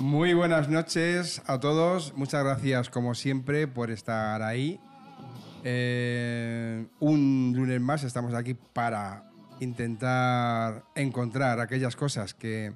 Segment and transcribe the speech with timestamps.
[0.00, 2.14] Muy buenas noches a todos.
[2.14, 4.78] Muchas gracias, como siempre, por estar ahí.
[5.64, 9.30] Eh, un lunes más estamos aquí para
[9.60, 12.74] intentar encontrar aquellas cosas que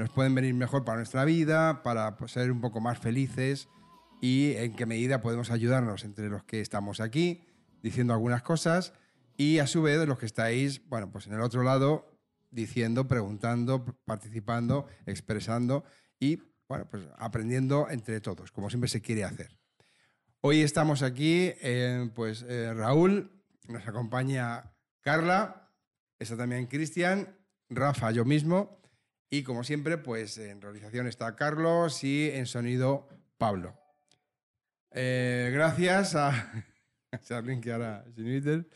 [0.00, 3.68] nos pueden venir mejor para nuestra vida, para pues, ser un poco más felices
[4.22, 7.44] y en qué medida podemos ayudarnos entre los que estamos aquí
[7.82, 8.94] diciendo algunas cosas
[9.36, 12.18] y a su vez los que estáis, bueno, pues en el otro lado
[12.50, 15.84] diciendo, preguntando, participando, expresando
[16.18, 19.58] y bueno, pues aprendiendo entre todos, como siempre se quiere hacer.
[20.40, 23.30] Hoy estamos aquí, eh, pues eh, Raúl,
[23.68, 24.72] nos acompaña
[25.02, 25.70] Carla,
[26.18, 27.36] está también Cristian,
[27.68, 28.79] Rafa, yo mismo,
[29.30, 33.78] y como siempre, pues en realización está Carlos y en sonido Pablo.
[34.90, 36.52] Eh, gracias a,
[37.22, 38.68] Charlene, que ahora inútil.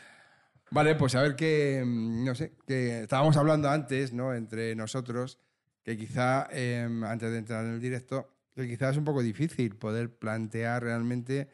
[0.70, 4.32] Vale, pues a ver qué, mm, no sé, que estábamos hablando antes, ¿no?
[4.32, 5.38] Entre nosotros,
[5.82, 9.76] que quizá, eh, antes de entrar en el directo, que quizá es un poco difícil
[9.76, 11.48] poder plantear realmente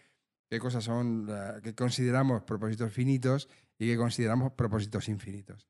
[0.48, 5.66] qué cosas son, eh, que consideramos propósitos finitos y que consideramos propósitos infinitos.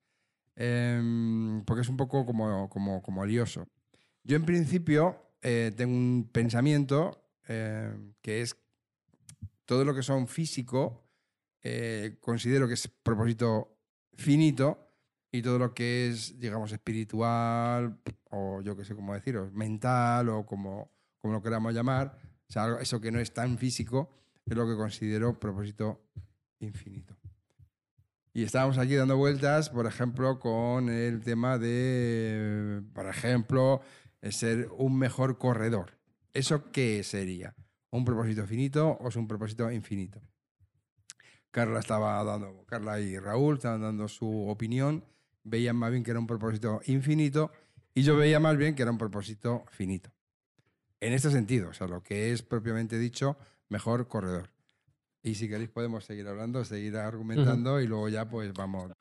[0.62, 3.66] Em, porque es un poco como, como, como lioso.
[4.22, 8.54] Yo en principio eh, tengo un pensamiento eh, que es
[9.64, 11.08] todo lo que son físico,
[11.62, 13.78] eh, considero que es propósito
[14.18, 14.86] finito
[15.32, 20.44] y todo lo que es, digamos, espiritual o yo qué sé cómo deciros, mental o
[20.44, 24.10] como, como lo queramos llamar, o sea, eso que no es tan físico,
[24.44, 26.10] es lo que considero propósito
[26.58, 27.19] infinito.
[28.32, 33.80] Y estábamos aquí dando vueltas, por ejemplo, con el tema de, por ejemplo,
[34.22, 35.98] eh, ser un mejor corredor.
[36.32, 37.56] ¿Eso qué sería?
[37.90, 40.20] ¿Un propósito finito o es un propósito infinito?
[41.50, 45.04] Carla estaba dando, Carla y Raúl estaban dando su opinión,
[45.42, 47.50] veían más bien que era un propósito infinito
[47.94, 50.12] y yo veía más bien que era un propósito finito.
[51.00, 53.36] En este sentido, o sea, lo que es propiamente dicho,
[53.68, 54.50] mejor corredor.
[55.22, 58.92] Y si queréis podemos seguir hablando, seguir argumentando y luego ya pues vamos.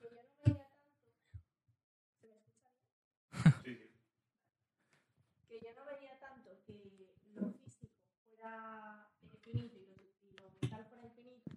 [5.47, 6.91] que yo no vería tanto que
[7.34, 7.88] lo físico
[8.25, 9.96] fuera eh, finito y lo,
[10.62, 11.52] mental fuera infinito,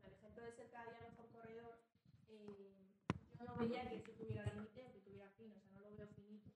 [0.00, 1.78] con el ejemplo de ser cada día mejor corredor,
[2.28, 2.72] eh,
[3.38, 5.90] yo no vería que eso tuviera límite o que tuviera fin, o sea, no lo
[5.96, 6.50] veo finito.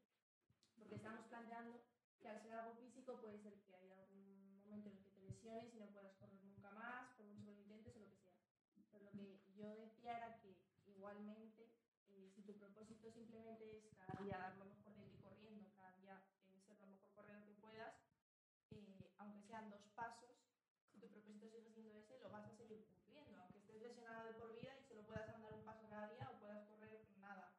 [0.79, 1.83] Porque estamos planteando
[2.21, 5.23] que al ser algo físico puede ser que haya algún momento en el que te
[5.23, 8.17] lesiones y no puedas correr nunca más, por mucho que lo intentes o lo que
[8.17, 8.35] sea.
[8.91, 11.71] Pero lo que yo decía era que igualmente,
[12.11, 15.93] eh, si tu propósito simplemente es cada día dar lo mejor de ti corriendo, cada
[15.99, 16.19] día
[16.51, 17.95] eh, ser lo mejor corredor que puedas,
[18.71, 20.34] eh, aunque sean dos pasos,
[20.91, 24.34] si tu propósito sigue siendo ese, lo vas a seguir cumpliendo, aunque estés lesionado de
[24.34, 27.55] por vida y solo puedas andar un paso cada día o puedas correr nada.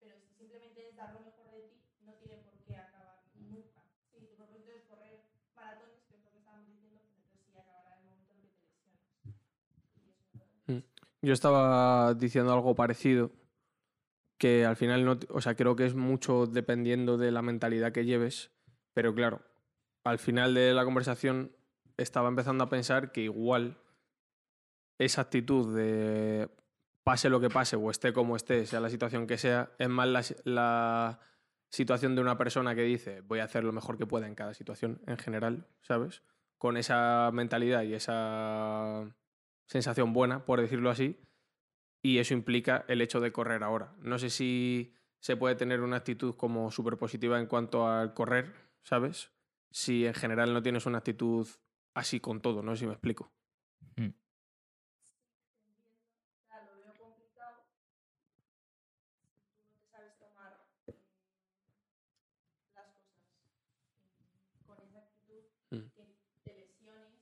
[0.00, 3.84] Pero si simplemente es dar lo mejor de ti, no tiene por qué acabar nunca.
[4.12, 5.24] Si tu propósito es correr
[5.54, 8.48] maratones, que es lo que estábamos diciendo, pues entonces sí acabará el momento en que
[8.48, 8.96] te lesiones.
[10.00, 13.30] Y eso no Yo estaba diciendo algo parecido,
[14.38, 18.04] que al final no, o sea, creo que es mucho dependiendo de la mentalidad que
[18.04, 18.52] lleves,
[18.94, 19.42] pero claro,
[20.04, 21.52] al final de la conversación
[21.96, 23.78] estaba empezando a pensar que igual
[24.98, 26.48] esa actitud de
[27.04, 30.08] pase lo que pase o esté como esté, sea la situación que sea, es más
[30.08, 31.20] la, la
[31.70, 34.54] situación de una persona que dice voy a hacer lo mejor que pueda en cada
[34.54, 36.22] situación en general, ¿sabes?
[36.58, 39.04] Con esa mentalidad y esa
[39.66, 41.18] sensación buena, por decirlo así,
[42.02, 43.94] y eso implica el hecho de correr ahora.
[44.00, 48.54] No sé si se puede tener una actitud como súper positiva en cuanto al correr,
[48.82, 49.32] ¿sabes?
[49.70, 51.46] Si en general no tienes una actitud
[51.94, 53.32] así con todo, no sé si me explico.
[56.46, 57.64] sea, lo veo complicado
[58.30, 58.42] si
[59.26, 60.94] tú no te sabes tomar eh,
[62.74, 65.84] las cosas eh, con esa actitud, Mm.
[65.94, 67.12] que te lesiones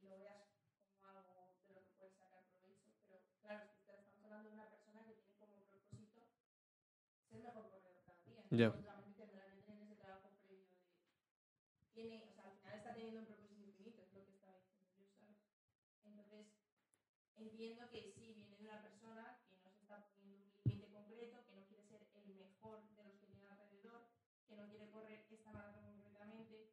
[0.00, 0.48] y lo veas
[0.96, 2.88] como algo de lo que puedes sacar provecho.
[3.06, 6.24] Pero claro, es que estamos hablando de una persona que tiene como propósito
[7.28, 8.00] ser mejor corredor
[8.52, 8.58] cada día.
[8.58, 8.66] Ya.
[8.66, 10.76] Entonces, lógicamente tendrá que tener ese trabajo previo de...
[11.94, 14.92] Tiene, o sea, al final está teniendo un propósito infinito, es lo que estaba diciendo
[14.98, 15.36] yo, ¿sabes?
[16.04, 16.46] Entonces,
[17.36, 21.44] entiendo que sí viene de una persona que no se está poniendo un límite concreto,
[21.46, 24.08] que no quiere ser el mejor de los que tiene alrededor,
[24.48, 26.68] que no quiere correr esta maratón concretamente.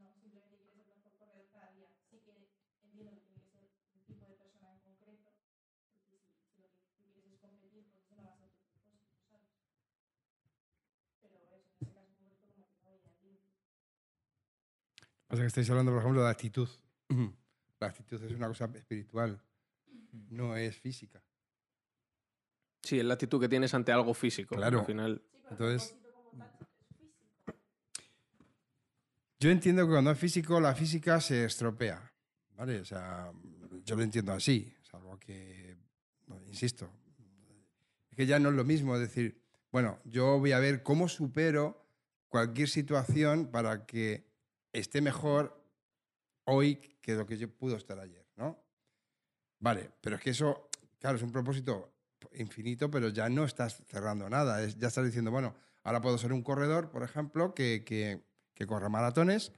[0.00, 1.88] No, simplemente quiere ser mejor corredor cada día.
[2.10, 2.48] Sí que
[2.82, 5.32] entiendo que tiene que ser un tipo de persona en concreto,
[5.92, 8.48] porque si, si lo que tú quieres es competir, pues eso no va a ser
[8.50, 9.48] tu propósito, ¿sabes?
[11.20, 12.16] Pero eso, en ese caso
[15.26, 16.68] Pasa que estáis hablando, por ejemplo, de actitud.
[17.78, 19.38] La actitud es una cosa espiritual,
[20.30, 21.22] no es física.
[22.82, 24.54] Sí, es la actitud que tienes ante algo físico.
[24.54, 24.80] Claro.
[24.80, 25.96] Al final, Sí, pero Entonces-.
[29.38, 32.12] Yo entiendo que cuando es físico, la física se estropea.
[32.56, 32.80] ¿Vale?
[32.80, 33.30] O sea,
[33.84, 34.74] yo lo entiendo así.
[34.82, 35.76] Salvo que,
[36.26, 36.90] no, insisto,
[38.10, 41.86] es que ya no es lo mismo decir, bueno, yo voy a ver cómo supero
[42.28, 44.26] cualquier situación para que
[44.78, 45.62] esté mejor
[46.44, 48.62] hoy que lo que yo pudo estar ayer, ¿no?
[49.58, 50.68] Vale, pero es que eso,
[50.98, 51.92] claro, es un propósito
[52.32, 54.62] infinito, pero ya no estás cerrando nada.
[54.62, 58.22] Es- ya estás diciendo, bueno, ahora puedo ser un corredor, por ejemplo, que, que,
[58.54, 59.52] que corra maratones,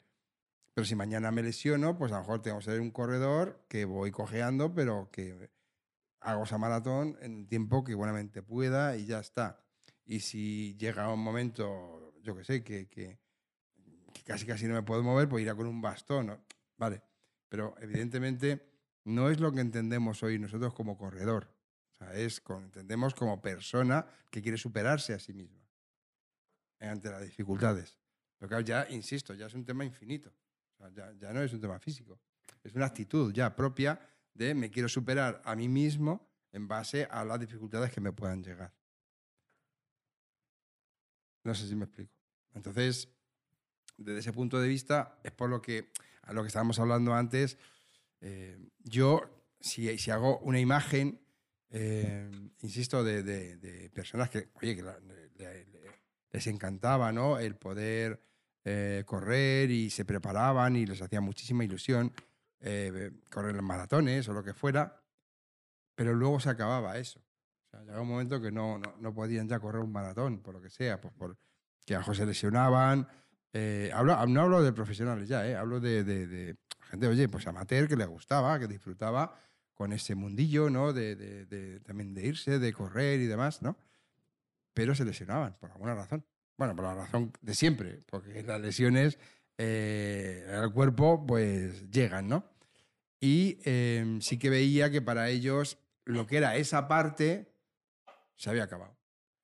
[0.74, 3.84] pero si mañana me lesiono, pues a lo mejor tengo que ser un corredor que
[3.84, 5.50] voy cojeando, pero que
[6.20, 9.60] hago esa maratón en el tiempo que buenamente pueda y ya está.
[10.04, 13.18] Y si llega un momento, yo que sé, que
[14.28, 16.38] casi casi no me puedo mover, pues irá con un bastón.
[16.76, 17.02] Vale,
[17.48, 18.62] pero evidentemente
[19.04, 21.50] no es lo que entendemos hoy nosotros como corredor.
[21.94, 25.66] O sea, es entendemos como persona que quiere superarse a sí misma
[26.78, 27.98] ante las dificultades.
[28.36, 30.30] Pero claro, ya, insisto, ya es un tema infinito.
[30.74, 32.20] O sea, ya, ya no es un tema físico.
[32.62, 33.98] Es una actitud ya propia
[34.34, 38.44] de me quiero superar a mí mismo en base a las dificultades que me puedan
[38.44, 38.74] llegar.
[41.44, 42.12] No sé si me explico.
[42.52, 43.08] Entonces,
[43.98, 45.90] desde ese punto de vista, es por lo que,
[46.22, 47.58] a lo que estábamos hablando antes,
[48.20, 49.20] eh, yo,
[49.60, 51.20] si, si hago una imagen,
[51.70, 52.30] eh,
[52.62, 55.90] insisto, de, de- de personas que, oye, que la- le- le- le-
[56.30, 57.38] les encantaba ¿no?
[57.38, 58.22] el poder
[58.64, 62.12] eh, correr y se preparaban y les hacía muchísima ilusión
[62.60, 65.00] eh, correr en maratones o lo que fuera,
[65.94, 67.20] pero luego se acababa eso.
[67.20, 70.54] O sea, llegaba un momento que no, no, no podían ya correr un maratón, por
[70.54, 71.38] lo que sea, pues por
[71.86, 73.08] que a se lesionaban.
[73.52, 76.56] Eh, hablo, no hablo de profesionales ya, eh, hablo de,
[76.90, 79.38] gente, oye, pues amateur que le gustaba, que disfrutaba
[79.74, 80.92] con ese mundillo, ¿no?
[80.92, 83.76] De, también de irse, de correr y demás, ¿no?
[84.74, 86.24] Pero se lesionaban por alguna razón.
[86.56, 89.18] Bueno, por la razón de siempre, porque las lesiones
[89.56, 92.44] eh, al cuerpo pues llegan, ¿no?
[93.20, 97.52] Y eh, sí que veía que para ellos lo que era esa parte
[98.36, 98.96] se había acabado.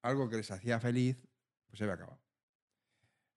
[0.03, 1.17] Algo que les hacía feliz,
[1.67, 2.24] pues se había acabado.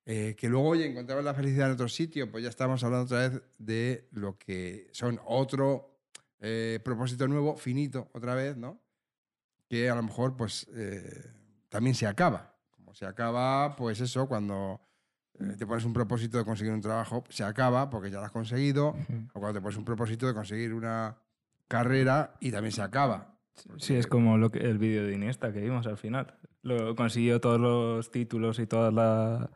[0.10, 3.28] Eh, que luego, oye, encontraban la felicidad en otro sitio, pues ya estamos hablando otra
[3.28, 6.00] vez de lo que son otro
[6.40, 8.80] eh, propósito nuevo, finito, otra vez, ¿no?
[9.68, 11.30] Que a lo mejor, pues, eh,
[11.68, 12.56] también se acaba.
[12.72, 14.80] Como se acaba, pues eso, cuando
[15.42, 18.32] eh, te pones un propósito de conseguir un trabajo, se acaba porque ya lo has
[18.32, 18.96] conseguido,
[19.34, 21.18] o cuando te pones un propósito de conseguir una
[21.68, 23.38] carrera y también se acaba.
[23.76, 26.38] Sí, es como lo que, el vídeo de Iniesta que vimos al final.
[26.62, 29.50] Lo, consiguió todos los títulos y todas la-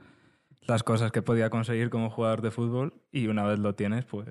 [0.62, 4.28] las cosas que podía conseguir como jugador de fútbol y una vez lo tienes, pues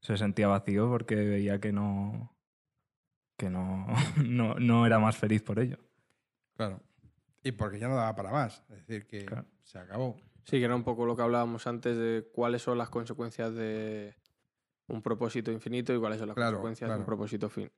[0.00, 2.32] se sentía vacío porque veía que no
[3.36, 3.86] que no,
[4.24, 5.78] no, no era más feliz por ello.
[6.56, 6.80] Claro.
[7.42, 8.62] Y porque ya no daba para más.
[8.70, 9.46] Es decir, que Claro.
[9.62, 10.16] se acabó.
[10.44, 14.14] sí que era un poco lo que hablábamos antes de cuáles son las consecuencias de
[14.88, 17.70] un propósito infinito y cuáles son las Claro, consecuencias de un propósito fin.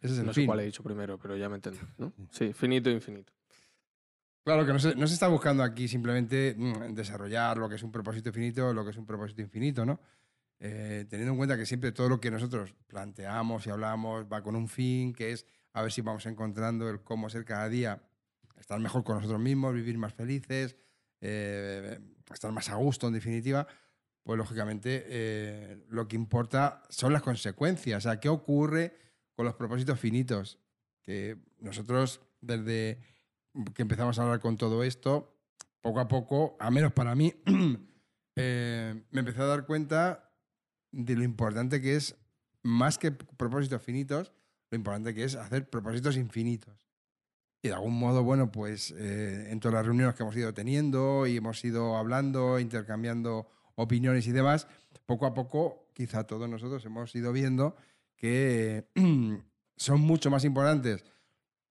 [0.00, 1.80] Ese es el No sé cuál he dicho primero, pero ya me entiendo.
[1.98, 2.12] ¿no?
[2.30, 3.32] Sí, finito e infinito.
[4.44, 7.82] Claro que no se, no se está buscando aquí simplemente mm, desarrollar lo que es
[7.82, 10.00] un propósito infinito, lo que es un propósito infinito, ¿no?
[10.58, 14.56] Eh, teniendo en cuenta que siempre todo lo que nosotros planteamos y hablamos va con
[14.56, 18.02] un fin, que es a ver si vamos encontrando el cómo ser cada día,
[18.58, 20.76] estar mejor con nosotros mismos, vivir más felices,
[21.20, 21.98] eh,
[22.32, 23.66] estar más a gusto en definitiva,
[24.22, 28.96] pues lógicamente eh, lo que importa son las consecuencias, o sea, qué ocurre
[29.34, 30.58] con los propósitos finitos,
[31.02, 33.00] que nosotros desde
[33.74, 35.36] que empezamos a hablar con todo esto,
[35.80, 37.34] poco a poco, a menos para mí,
[38.36, 40.30] eh, me empecé a dar cuenta
[40.90, 42.16] de lo importante que es,
[42.62, 44.32] más que propósitos finitos,
[44.70, 46.88] lo importante que es hacer propósitos infinitos.
[47.62, 51.26] Y de algún modo, bueno, pues eh, en todas las reuniones que hemos ido teniendo
[51.26, 54.66] y hemos ido hablando, intercambiando opiniones y demás,
[55.06, 57.76] poco a poco, quizá todos nosotros hemos ido viendo
[58.16, 58.88] que
[59.76, 61.04] son mucho más importantes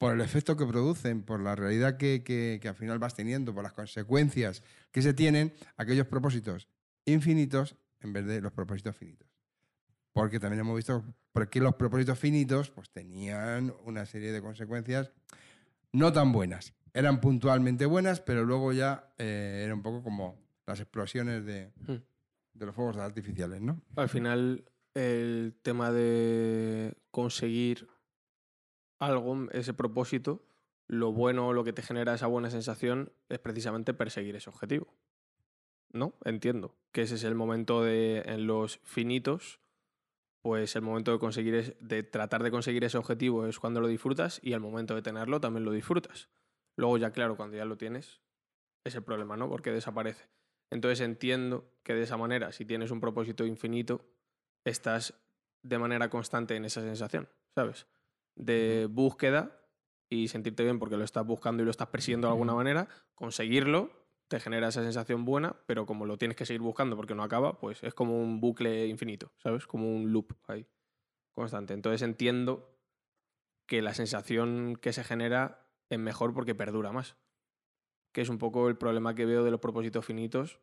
[0.01, 3.53] por el efecto que producen, por la realidad que, que- que al final vas teniendo,
[3.53, 6.67] por las consecuencias que se tienen, aquellos propósitos
[7.05, 9.29] infinitos en vez de los propósitos finitos.
[10.11, 11.03] Porque también hemos visto
[11.51, 15.11] qué los propósitos finitos pues, tenían una serie de consecuencias
[15.93, 16.73] no tan buenas.
[16.95, 21.97] Eran puntualmente buenas, pero luego ya eh, era un poco como las explosiones de, Hmm.
[22.55, 23.79] de los fuegos artificiales, ¿no?
[23.95, 24.65] Al final,
[24.95, 27.87] el tema de conseguir
[29.01, 30.41] algo, ese propósito,
[30.87, 34.93] lo bueno, lo que te genera esa buena sensación es precisamente perseguir ese objetivo.
[35.91, 36.13] ¿no?
[36.23, 39.59] Entiendo que ese es el momento de, en los finitos,
[40.41, 43.87] pues el momento de conseguir, es- de tratar de conseguir ese objetivo es cuando lo
[43.87, 46.29] disfrutas y el momento de tenerlo también lo disfrutas.
[46.77, 48.21] Luego ya, claro, cuando ya lo tienes,
[48.85, 49.49] es el problema, ¿no?
[49.49, 50.29] Porque desaparece.
[50.71, 54.05] Entonces entiendo que de esa manera, si tienes un propósito infinito,
[54.63, 55.13] estás
[55.63, 57.85] de manera constante en esa sensación, ¿sabes?
[58.35, 59.57] De búsqueda
[60.09, 64.01] y sentirte bien porque lo estás buscando y lo estás persiguiendo de alguna manera, conseguirlo
[64.31, 67.59] te genera esa sensación buena, pero como lo tienes que seguir buscando porque no acaba,
[67.59, 69.67] pues es como un bucle infinito, ¿sabes?
[69.67, 70.65] Como un loop ahí,
[71.33, 71.73] constante.
[71.73, 72.77] Entonces entiendo
[73.67, 77.17] que la sensación que se genera es mejor porque perdura más.
[78.13, 80.61] Que es un poco el problema que veo de los propósitos finitos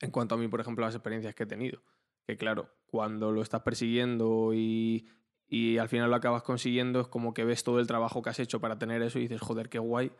[0.00, 1.82] en cuanto a mí, por ejemplo, las experiencias que he tenido.
[2.26, 5.08] Que claro, cuando lo estás persiguiendo y,
[5.48, 8.38] y al final lo acabas consiguiendo, es como que ves todo el trabajo que has
[8.40, 10.12] hecho para tener eso y dices, joder, qué guay.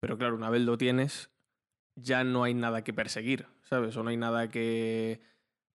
[0.00, 1.30] Pero claro, una vez lo tienes,
[1.96, 3.96] ya no hay nada que perseguir, ¿sabes?
[3.96, 5.20] O no hay nada que...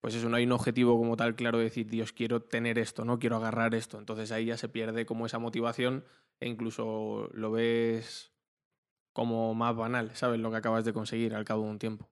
[0.02, 3.04] Pues eso, no hay un objetivo como tal claro de decir, Dios, quiero tener esto,
[3.04, 3.98] no quiero agarrar esto.
[3.98, 6.06] Entonces ahí ya se pierde como esa motivación
[6.40, 8.32] e incluso lo ves
[9.14, 10.40] como más banal, ¿sabes?
[10.40, 12.10] Lo que acabas de conseguir al cabo de un tiempo.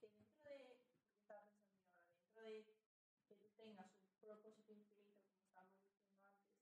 [0.00, 0.78] dentro de,
[1.18, 2.64] estaba pensando ahora, dentro de
[3.26, 6.54] que tú tengas un propósito infinito, como estábamos diciendo antes,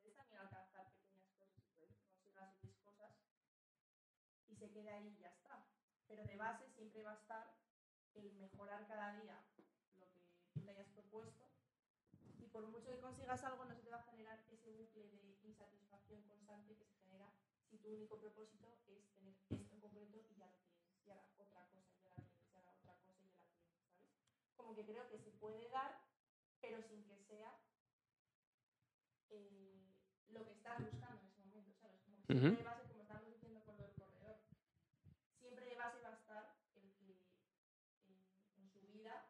[0.00, 3.12] puedes también alcanzar pequeñas cosas y puedes que consigas X cosas
[4.48, 5.66] y se queda ahí y ya está.
[6.08, 6.64] Pero de base
[6.94, 7.50] siempre va a estar
[8.14, 9.34] el mejorar cada día
[9.98, 10.20] lo que
[10.54, 11.44] tú te hayas propuesto
[12.38, 15.36] y por mucho que consigas algo no se te va a generar ese bucle de
[15.42, 17.32] insatisfacción constante que se genera
[17.68, 21.26] si tu único propósito es tener esto en concreto y ya lo tienes, y ahora
[21.32, 24.14] otra cosa, y ya la tienes, y ahora otra cosa, y ya la tienes, ¿sabes?
[24.54, 25.98] Como que creo que se puede dar,
[26.60, 27.58] pero sin que sea
[29.30, 29.82] eh,
[30.28, 32.00] lo que estás buscando en ese momento, ¿sabes?
[32.02, 32.58] Como que siempre Ujú.
[32.58, 34.38] de base, como estamos diciendo con lo del corredor,
[35.40, 37.20] siempre de base va a estar el que
[38.08, 38.24] eh,
[38.56, 39.28] en su vida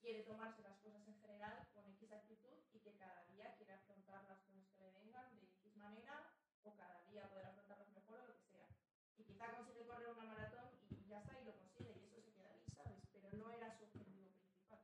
[0.00, 4.22] quiere tomarse las cosas en general con X actitud y que cada día quiere afrontar
[4.28, 6.30] las cosas que le vengan de X manera
[6.62, 8.68] o cada día poder afrontarlas mejor o lo que sea.
[9.16, 12.32] Y quizá consigue correr una maratón y ya está y lo consigue y eso se
[12.32, 13.02] queda ahí, ¿sabes?
[13.12, 14.78] Pero no era su objetivo principal.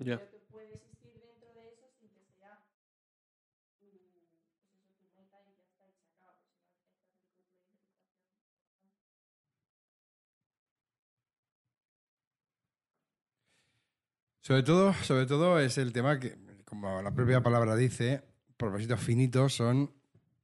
[0.00, 0.16] O sea, como que Ya.
[0.16, 2.64] creo que puede existir dentro de eso sin que sea
[3.78, 4.40] tu, pues eso,
[4.96, 6.56] tu meta y ya está y se acaba, pues.
[14.42, 18.22] Sobre todo, sobre todo es el tema que, como la propia palabra dice,
[18.56, 19.92] propósitos finitos son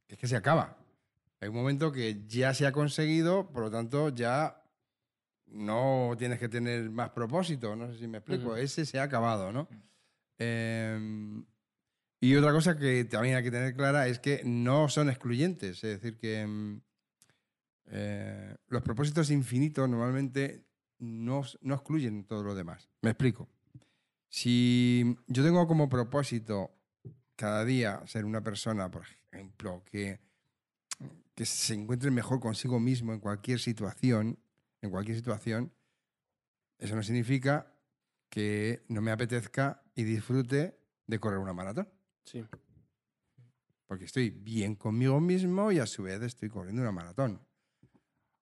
[0.06, 0.76] que es que se acaba.
[1.40, 4.62] Hay un momento que ya se ha conseguido, por lo tanto ya
[5.48, 7.76] no tienes que tener más propósito.
[7.76, 8.56] No sé si me explico.
[8.56, 9.68] Ese se ha acabado, ¿no?
[10.38, 11.44] Em,
[12.20, 15.82] y otra cosa que también hay que tener clara es que no son excluyentes.
[15.84, 16.80] Es decir, que em,
[17.86, 20.64] eh, los propósitos infinitos normalmente
[20.98, 22.88] no, no excluyen todo lo demás.
[23.02, 23.48] Me explico.
[24.28, 26.72] Si yo tengo como propósito
[27.36, 30.20] cada día ser una persona, por ejemplo, que,
[31.34, 34.38] que se encuentre mejor consigo mismo en cualquier situación,
[34.82, 35.72] en cualquier situación,
[36.78, 37.72] eso no significa
[38.28, 41.88] que no me apetezca y disfrute de correr una maratón.
[42.24, 42.44] Sí.
[43.86, 47.40] Porque estoy bien conmigo mismo y a su vez estoy corriendo una maratón.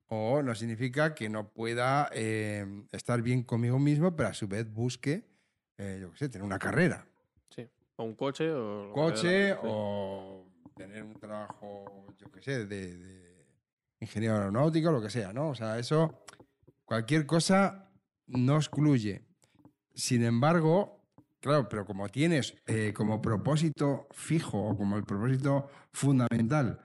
[0.07, 4.71] O no significa que no pueda eh, estar bien conmigo mismo, pero a su vez
[4.71, 5.29] busque,
[5.77, 7.07] eh, yo qué sé, tener una carrera.
[7.51, 7.69] Sí.
[7.97, 8.93] O un coche o...
[8.93, 13.34] Coche o tener un trabajo, yo qué sé, de, de
[14.05, 15.51] ingeniero aeronáutico, lo que sea, ¿no?
[15.51, 16.25] O sea, eso,
[16.85, 17.91] cualquier cosa
[18.27, 19.27] no excluye.
[19.95, 21.05] Sin embargo,
[21.41, 26.81] claro, pero como tienes eh, como propósito fijo o como el propósito fundamental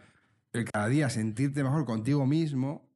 [0.54, 2.90] el cada día sentirte mejor contigo mismo,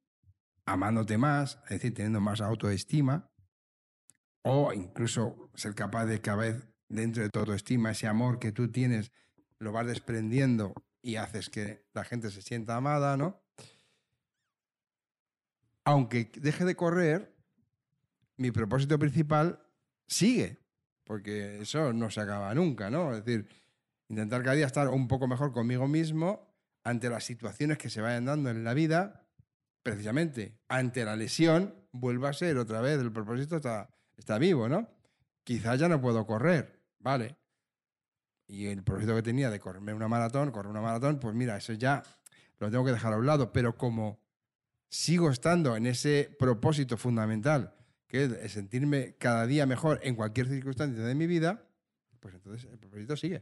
[0.65, 3.29] amándote más, es decir, teniendo más autoestima,
[4.43, 8.71] o incluso ser capaz de cada vez dentro de tu autoestima, ese amor que tú
[8.71, 9.11] tienes,
[9.59, 13.42] lo vas desprendiendo y haces que la gente se sienta amada, ¿no?
[15.85, 17.33] Aunque deje de correr,
[18.37, 19.59] mi propósito principal
[20.07, 20.59] sigue,
[21.03, 23.13] porque eso no se acaba nunca, ¿no?
[23.13, 23.47] Es decir,
[24.09, 28.25] intentar cada día estar un poco mejor conmigo mismo ante las situaciones que se vayan
[28.25, 29.25] dando en la vida,
[29.81, 34.89] precisamente ante la lesión, vuelva a ser otra vez, el propósito está, está vivo, ¿no?
[35.43, 37.37] Quizás ya no puedo correr, ¿vale?
[38.47, 41.73] Y el propósito que tenía de correrme una maratón, correr una maratón, pues mira, eso
[41.73, 42.03] ya
[42.59, 44.22] lo tengo que dejar a un lado, pero como
[44.93, 47.73] sigo estando en ese propósito fundamental,
[48.05, 51.67] que es sentirme cada día mejor en cualquier circunstancia de mi vida,
[52.19, 53.41] pues entonces el propósito sigue.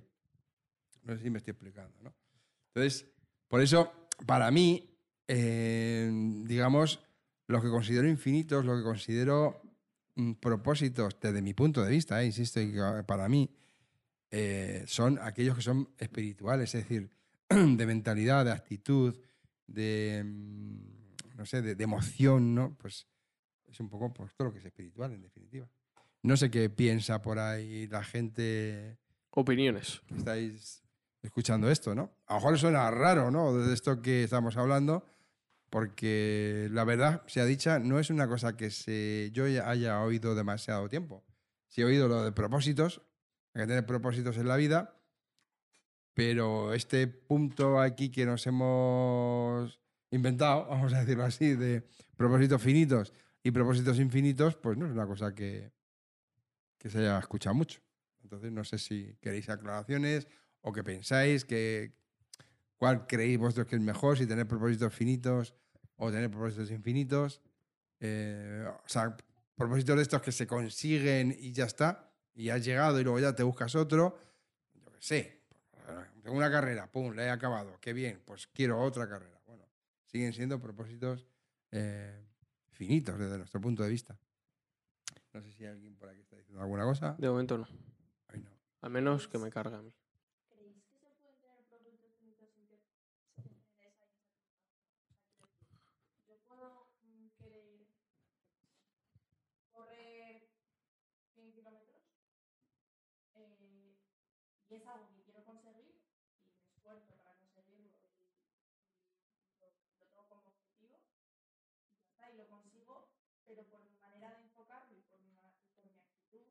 [1.03, 2.15] No sé si me estoy explicando, ¿no?
[2.67, 3.05] Entonces,
[3.49, 3.91] por eso,
[4.25, 4.95] para mí,
[5.27, 6.09] eh,
[6.45, 7.03] digamos,
[7.47, 9.61] lo que considero infinitos, lo que considero
[10.15, 13.53] mm, propósitos desde mi punto de vista, eh, insisto, que para mí,
[14.29, 17.11] eh, son aquellos que son espirituales, es decir,
[17.49, 19.19] de mentalidad, de actitud,
[19.67, 21.00] de, mm,
[21.35, 22.75] no sé, de, de emoción, ¿no?
[22.77, 23.07] Pues
[23.71, 25.67] es un poco pues, todo lo que es espiritual, en definitiva.
[26.23, 28.99] No sé qué piensa por ahí la gente
[29.31, 30.01] Opiniones.
[30.07, 30.83] que estáis
[31.23, 32.11] escuchando esto, ¿no?
[32.27, 33.53] A lo mejor suena raro, ¿no?
[33.55, 35.05] De esto que estamos hablando,
[35.69, 40.35] porque la verdad, sea dicha, no es una cosa que se, yo ya haya oído
[40.35, 41.23] demasiado tiempo.
[41.69, 43.01] Sí he oído lo de propósitos,
[43.53, 45.01] hay que tener propósitos en la vida,
[46.13, 49.80] pero este punto aquí que nos hemos
[50.11, 51.83] inventado, vamos a decirlo así, de
[52.15, 53.13] propósitos finitos
[53.43, 55.71] y propósitos infinitos, pues no es una cosa que,
[56.77, 57.81] que se haya escuchado mucho.
[58.23, 60.27] Entonces no sé si queréis aclaraciones
[60.61, 61.93] o qué pensáis, que,
[62.77, 65.55] cuál creéis vosotros que es mejor, si tener propósitos finitos
[65.95, 67.41] o tener propósitos infinitos.
[67.99, 69.15] Eh, o sea,
[69.55, 73.35] propósitos de estos que se consiguen y ya está, y has llegado y luego ya
[73.35, 74.17] te buscas otro.
[74.73, 75.41] Yo qué sé,
[76.23, 79.40] tengo una carrera, pum, la he acabado, qué bien, pues quiero otra carrera.
[80.11, 81.25] Siguen siendo propósitos
[81.71, 82.23] eh,
[82.69, 84.17] finitos desde nuestro punto de vista.
[85.33, 87.15] No sé si hay alguien por aquí está diciendo alguna cosa.
[87.17, 87.67] De momento no.
[88.27, 88.51] Ay, no.
[88.81, 89.93] Al menos que me cargue a mí.
[90.49, 94.23] ¿Creéis que se pueden tener propósitos finitos sin que sin tener esa insatisfacción?
[94.27, 95.79] O sea, quiero decir,
[96.27, 97.87] Yo puedo mm, querer
[99.71, 100.49] correr
[101.33, 102.03] 100 kilómetros
[103.35, 103.97] eh,
[104.69, 107.89] y es algo que quiero conseguir y me esfuerzo para conseguirlo
[108.19, 108.31] y,
[109.51, 110.99] y lo, lo tengo como objetivo
[111.89, 113.09] y ya está, y lo consigo,
[113.45, 116.45] pero por mi manera de enfocarlo y por mi, ma- y por mi actitud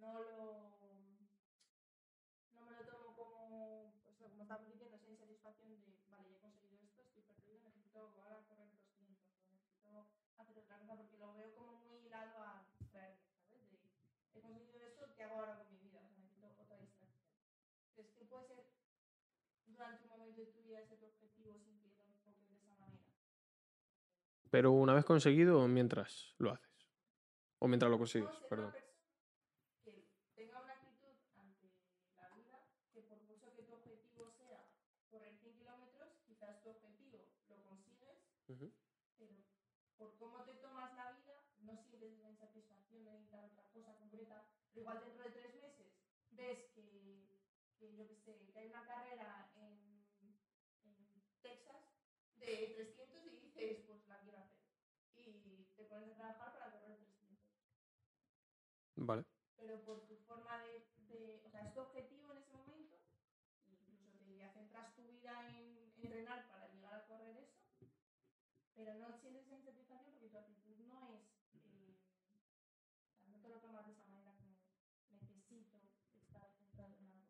[0.00, 0.72] no lo
[2.54, 6.36] no me lo tomo como, pues, lo- como estamos diciendo, esa insatisfacción de, vale, ya
[6.38, 10.08] he conseguido esto, estoy perdido, necesito ahora correr 200, o necesito
[10.38, 13.70] hacer otra cosa, porque lo veo como muy hilado a pérdida, ¿sabes?
[13.70, 13.80] De,
[14.34, 16.00] he conseguido esto, ¿qué hago ahora con mi vida?
[16.00, 17.10] O sea, necesito otra distracción.
[17.94, 18.64] ¿Crees que puede ser
[19.66, 22.66] durante un momento de tu vida ese tu objetivo sin que lo enfoques de esa
[22.78, 23.02] manera?
[24.52, 26.86] Pero una vez conseguido mientras lo haces.
[27.58, 28.66] O mientras lo consigues, perdón.
[28.66, 28.92] una persona
[29.82, 31.72] que tenga una actitud ante
[32.18, 32.60] la vida
[32.92, 34.68] que por mucho que tu objetivo sea
[35.08, 38.70] correr 100 kilómetros, quizás tu objetivo lo consigues, Ujú.
[39.16, 39.32] pero
[39.96, 44.44] por cómo te tomas la vida, no sientes esa insatisfacción de necesitar otra cosa concreta.
[44.74, 45.96] Pero igual dentro de tres meses
[46.28, 47.40] ves que,
[47.78, 51.88] que yo que sé, que hay una carrera en, en Texas
[52.36, 54.58] de 300 y dices, pues la quiero hacer.
[55.14, 57.48] Y te pones a trabajar para correr 300
[58.96, 59.24] Vale.
[59.56, 60.72] pero por tu forma de,
[61.10, 62.96] de- o sea, es tu objetivo en ese momento,
[63.68, 67.60] incluso te centras tu vida en entrenar para llegar a correr eso,
[68.74, 71.22] pero no sientes esa insatisfacción porque tu actitud no es,
[71.54, 71.94] eh,
[73.10, 74.56] o sea, no te lo tomas de esa manera como
[75.20, 75.56] necesito
[76.20, 77.26] estar centrado en algo.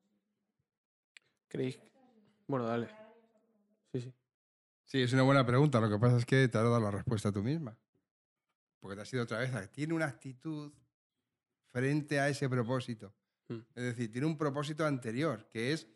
[1.48, 1.80] ¿Creéis?
[2.48, 2.88] Bueno, dale.
[3.92, 4.14] Sí, sí.
[4.86, 5.80] Sí, es una buena pregunta.
[5.80, 7.78] Lo que pasa es que te has dado la respuesta tú misma.
[8.82, 9.70] Porque te has ido otra vez.
[9.70, 10.72] Tiene una actitud
[11.70, 13.14] frente a ese propósito.
[13.48, 13.58] Mm.
[13.76, 15.86] Es decir, tiene un propósito anterior, que es,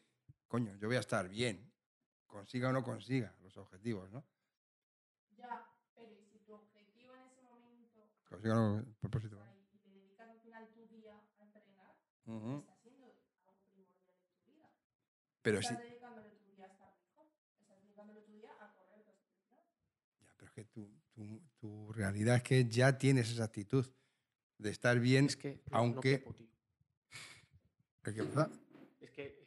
[0.47, 1.69] coño, yo voy a estar bien,
[2.29, 4.25] consiga o no consiga los objetivos, ¿no?
[5.37, 9.37] Ya, pero ¿y si tu objetivo en ese momento, Consiga o no el propósito.
[9.73, 11.97] y te dedicas al final tu día a entrenar,
[12.27, 12.59] Ujú.
[12.61, 13.07] está siendo
[13.49, 14.71] algo primordial en tu vida.
[15.43, 17.27] Pero sí, estás dedicándole tu día a estar mejor.
[17.61, 19.83] Estás dedicándole tu día a correr 200 kilómetros.
[20.21, 20.89] ya, pero es que tu,
[21.67, 23.87] tu- realidad es que ya tienes esa actitud
[24.59, 25.27] de estar bien.
[25.27, 25.55] Es que.
[25.55, 26.25] no- no aunque-.
[28.05, 29.47] Es que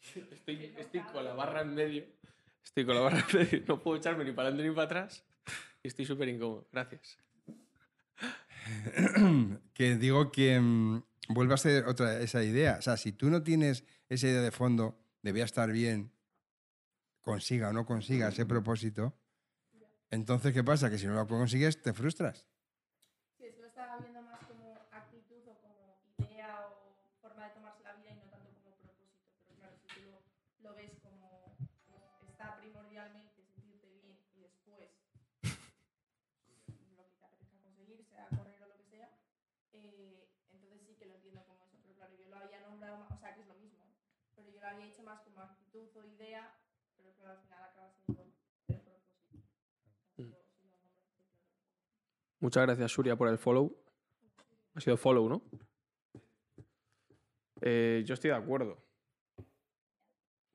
[0.32, 2.04] estoy, estoy con la barra en medio.
[2.64, 3.64] Estoy con la barra en medio.
[3.68, 5.24] No puedo echarme ni para adelante ni para atrás.
[5.82, 6.66] Y estoy súper incómodo.
[6.72, 7.18] Gracias.
[9.74, 12.76] que digo que mm, vuelve a ser otra esa idea.
[12.78, 16.12] O sea, si tú no tienes esa idea de fondo de voy a estar bien,
[17.20, 19.14] consiga o no consiga ese propósito,
[20.10, 20.90] entonces ¿qué pasa?
[20.90, 22.46] Que si no lo consigues, te frustras.
[23.38, 27.54] Sí, es que lo estaba viendo más como actitud o como idea o forma de
[27.54, 29.16] tomarse la vida y no tanto como propósito.
[29.46, 31.56] Pero claro, si tú lo, lo ves como
[32.28, 34.90] está primordialmente sentirte bien y después
[36.76, 39.08] lo que te apetezca conseguir, sea correr o lo que sea,
[39.72, 41.76] eh, entonces sí que lo entiendo como eso.
[41.82, 43.94] Pero claro, yo lo había nombrado, o sea, que es lo mismo, ¿eh?
[44.36, 46.54] pero yo lo había hecho más como actitud o idea,
[46.96, 48.32] pero claro, al final acaba siendo el
[48.66, 49.14] propósito.
[50.18, 50.22] Mm.
[50.22, 51.50] Si lo- si lo nombras así, claro.
[52.40, 53.76] Muchas gracias, Suria, por el follow.
[54.74, 55.42] Ha sido follow, ¿no?
[57.60, 58.82] Eh, yo estoy de acuerdo.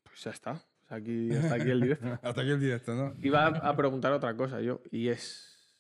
[0.04, 0.62] Pues ya está.
[0.88, 2.06] Aquí, hasta aquí el directo.
[2.24, 3.14] Hasta aquí el directo, ¿no?
[3.22, 5.76] Iba a a preguntar otra cosa yo, y es,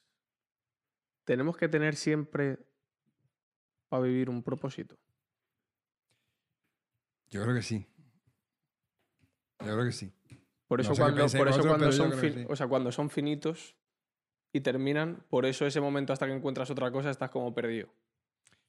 [1.26, 2.58] ¿tenemos que tener siempre
[3.88, 4.98] para vivir un propósito?
[7.30, 7.88] Yo creo que sí.
[9.60, 10.12] Yo creo que sí.
[10.68, 12.46] Por No eso, sé cuando, por eso cuando, son fin- sí.
[12.50, 13.76] o sea, cuando son finitos
[14.56, 17.89] y terminan, por eso ese momento hasta que encuentras otra cosa estás como perdido.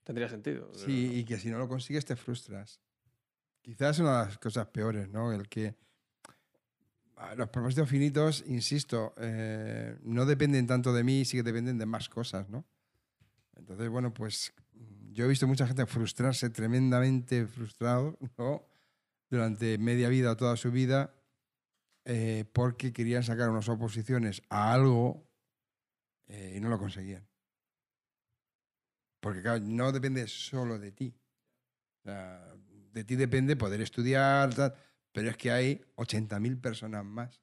[0.02, 0.68] Tendría sentido.
[0.72, 2.80] pero- Sí, y que si no lo consigues te frustras.
[3.62, 5.32] Quizás una de las cosas peores, ¿no?
[5.32, 5.76] El que
[7.36, 12.08] los propósitos finitos, insisto, eh, no dependen tanto de mí, sí que dependen de más
[12.08, 12.64] cosas, ¿no?
[13.54, 18.66] Entonces, bueno, pues mm, yo he visto mucha gente frustrarse tremendamente frustrado, ¿no?
[19.30, 21.14] Durante media vida o toda su vida
[22.04, 25.24] eh, porque querían sacar unas oposiciones a algo
[26.28, 27.26] eh, y no lo conseguían.
[29.20, 31.14] Porque claro, no depende solo de ti.
[32.04, 34.74] De ti depende poder estudiar, tal,
[35.12, 37.40] pero es que hay 80.000 personas más.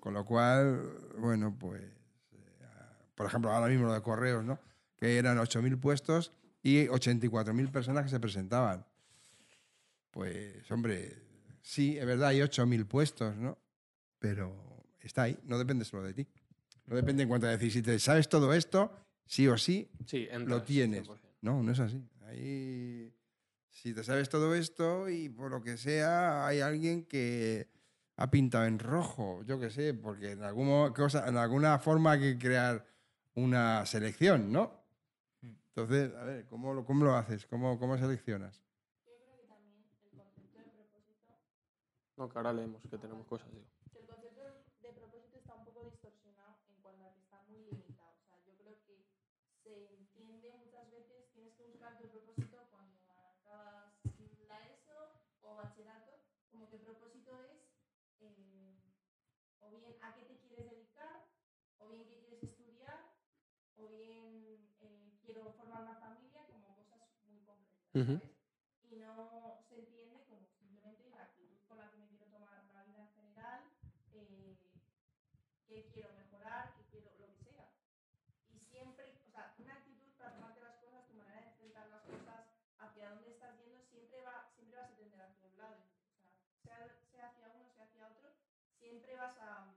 [0.00, 2.66] Con lo cual, bueno, pues, eh,
[3.14, 4.58] por ejemplo, ahora mismo lo de correos, ¿no?
[4.96, 8.84] Que eran 8.000 puestos y 84.000 personas que se presentaban.
[10.10, 11.22] Pues, hombre,
[11.62, 13.58] sí, es verdad, hay 8.000 puestos, ¿no?
[14.18, 16.26] Pero está ahí, no depende solo de ti.
[16.86, 18.92] No depende en cuanto a decir, si te sabes todo esto,
[19.24, 21.08] sí o sí, Sí, lo tienes.
[21.08, 21.18] 100%.
[21.42, 22.02] No, no es así.
[22.26, 23.12] Ahí,
[23.70, 27.68] si te sabes todo esto y por lo que sea, hay alguien que
[28.16, 32.20] ha pintado en rojo, yo qué sé, porque en, alguna cosa, en alguna forma hay
[32.20, 32.86] que crear
[33.34, 34.72] una selección, ¿no?
[35.42, 35.50] Mm.
[35.68, 37.46] Entonces, a ver, ¿cómo lo, cómo lo haces?
[37.46, 38.62] ¿Cómo, ¿Cómo seleccionas?
[39.04, 41.32] Yo creo que también el concepto de propósito,
[42.16, 43.66] No, que ahora leemos que tenemos cosas, digo.
[43.92, 47.60] que el concepto de propósito está un poco distorsionado en cuanto a que está muy
[47.62, 48.16] limitado.
[48.18, 49.06] O sea, yo creo que
[49.62, 53.94] se entiende muchas veces, tienes que buscar tu propósito cuando acabas
[54.48, 56.18] la ESO o bachillerato,
[56.50, 57.62] como que propósito es
[58.20, 58.76] eh,
[59.60, 61.26] o bien a qué te quieres dedicar,
[61.78, 63.12] o bien qué quieres estudiar,
[63.76, 68.30] o bien eh, quiero formar una familia, como cosas muy concretas,
[68.90, 73.00] no se entiende como simplemente la actitud con la que me quiero tomar la vida
[73.02, 73.64] en general,
[74.12, 74.56] eh,
[75.66, 77.68] qué quiero mejorar, qué quiero, lo que sea.
[78.54, 82.02] Y siempre, o sea, una actitud para tomarte las cosas, tu manera de enfrentar las
[82.02, 82.46] cosas,
[82.78, 85.82] hacia dónde estás yendo, siempre, va, siempre vas a tender hacia un lado.
[85.82, 88.30] O sea, sea, sea hacia uno, sea hacia otro,
[88.78, 89.74] siempre vas a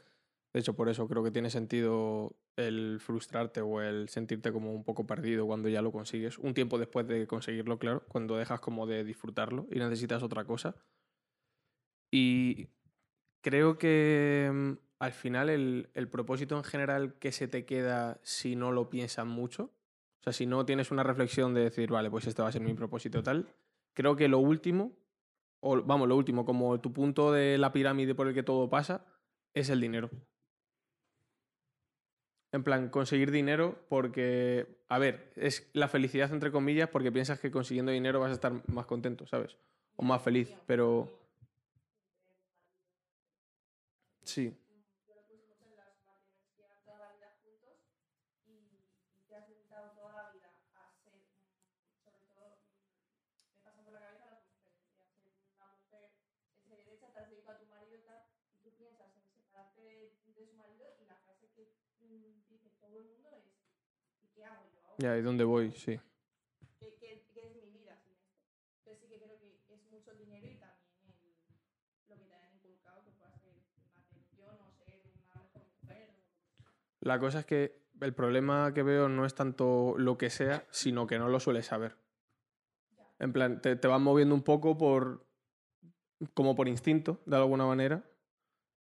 [0.52, 4.84] De hecho, por eso creo que tiene sentido el frustrarte o el sentirte como un
[4.84, 6.38] poco perdido cuando ya lo consigues.
[6.38, 10.76] Un tiempo después de conseguirlo, claro, cuando dejas como de disfrutarlo y necesitas otra cosa.
[12.10, 12.68] Y
[13.40, 18.54] creo que mm, al final el, el propósito en general que se te queda si
[18.54, 19.72] no lo piensas mucho,
[20.20, 22.60] o sea, si no tienes una reflexión de decir, vale, pues este va a ser
[22.60, 23.48] mi propósito tal,
[23.94, 24.92] creo que lo último,
[25.60, 29.04] o vamos, lo último, como tu punto de la pirámide por el que todo pasa,
[29.54, 30.10] es el dinero.
[32.52, 37.50] En plan, conseguir dinero porque, a ver, es la felicidad entre comillas porque piensas que
[37.50, 39.56] consiguiendo dinero vas a estar más contento, ¿sabes?
[39.96, 41.08] O más feliz, pero...
[44.24, 44.54] Sí,
[60.34, 63.44] de su marido y la frase que mm, dice todo el mundo es,
[64.22, 64.94] ¿y qué hago yo ahora?
[64.98, 65.72] ya, ¿y dónde voy?
[65.72, 66.00] Sí.
[66.78, 68.42] ¿Qué, qué, qué es mi vida sin esto?
[68.78, 71.34] Entonces sí que creo que es mucho dinero y también el,
[72.08, 76.10] lo que te han inculcado, que pueda ser una atención o ser una mejor mujer.
[77.00, 81.06] La cosa es que el problema que veo no es tanto lo que sea, sino
[81.06, 81.96] que no lo sueles saber.
[83.18, 85.24] En plan, te, te van moviendo un poco por.
[86.34, 88.04] como por instinto, de alguna manera.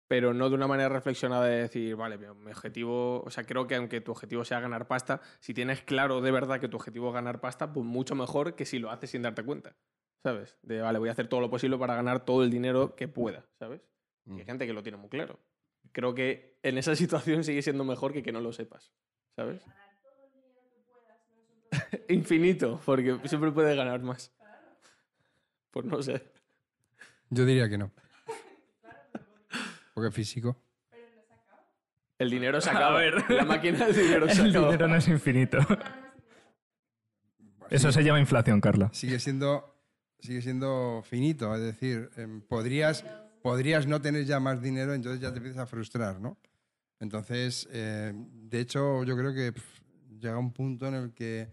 [0.09, 3.23] Pero no de una manera reflexionada de decir, vale, mi objetivo.
[3.23, 6.61] O sea, creo que aunque tu objetivo sea ganar pasta, si tienes claro de verdad
[6.61, 9.45] que tu objetivo es ganar pasta, pues mucho mejor que si lo haces sin darte
[9.45, 9.77] cuenta.
[10.23, 10.57] ¿Sabes?
[10.63, 13.47] De, vale, voy a hacer todo lo posible para ganar todo el dinero que pueda,
[13.59, 13.83] ¿sabes?
[14.27, 15.39] Y hay gente que lo tiene muy claro.
[15.93, 18.93] creo que en esa situación sigue siendo mejor que que no lo sepas,
[19.37, 19.63] ¿sabes?
[22.09, 24.35] Infinito, porque siempre puedes ganar más.
[25.71, 26.23] Pues no sé.
[27.31, 27.93] Yo diría que no.
[29.99, 30.57] Porque físico.
[32.19, 32.99] El dinero se A acaba.
[33.01, 33.29] ver.
[33.31, 34.67] La máquina del dinero se El acaba.
[34.67, 35.59] dinero no es infinito.
[37.69, 38.91] Eso se llama inflación, Carla.
[38.93, 39.75] Sigue siendo,
[40.21, 41.53] sigue siendo finito.
[41.57, 43.05] Es decir, em, podrías,
[43.43, 46.39] podrías no tener ya más dinero, entonces ya te empiezas a frustrar, ¿no?
[47.01, 49.83] Entonces, eh, de hecho, yo creo que pf,
[50.21, 51.49] llega un punto en el que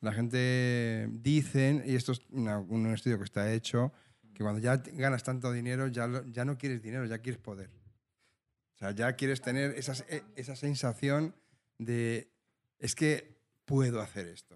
[0.00, 3.92] la gente dicen, y esto es una- un estudio que está hecho,
[4.34, 7.40] que cuando ya te- ganas tanto dinero, ya, lo- ya no quieres dinero, ya quieres
[7.40, 7.70] poder.
[8.76, 11.34] O sea, ya quieres tener esas- e- esa sensación
[11.78, 12.30] de,
[12.78, 14.54] es que puedo hacer esto.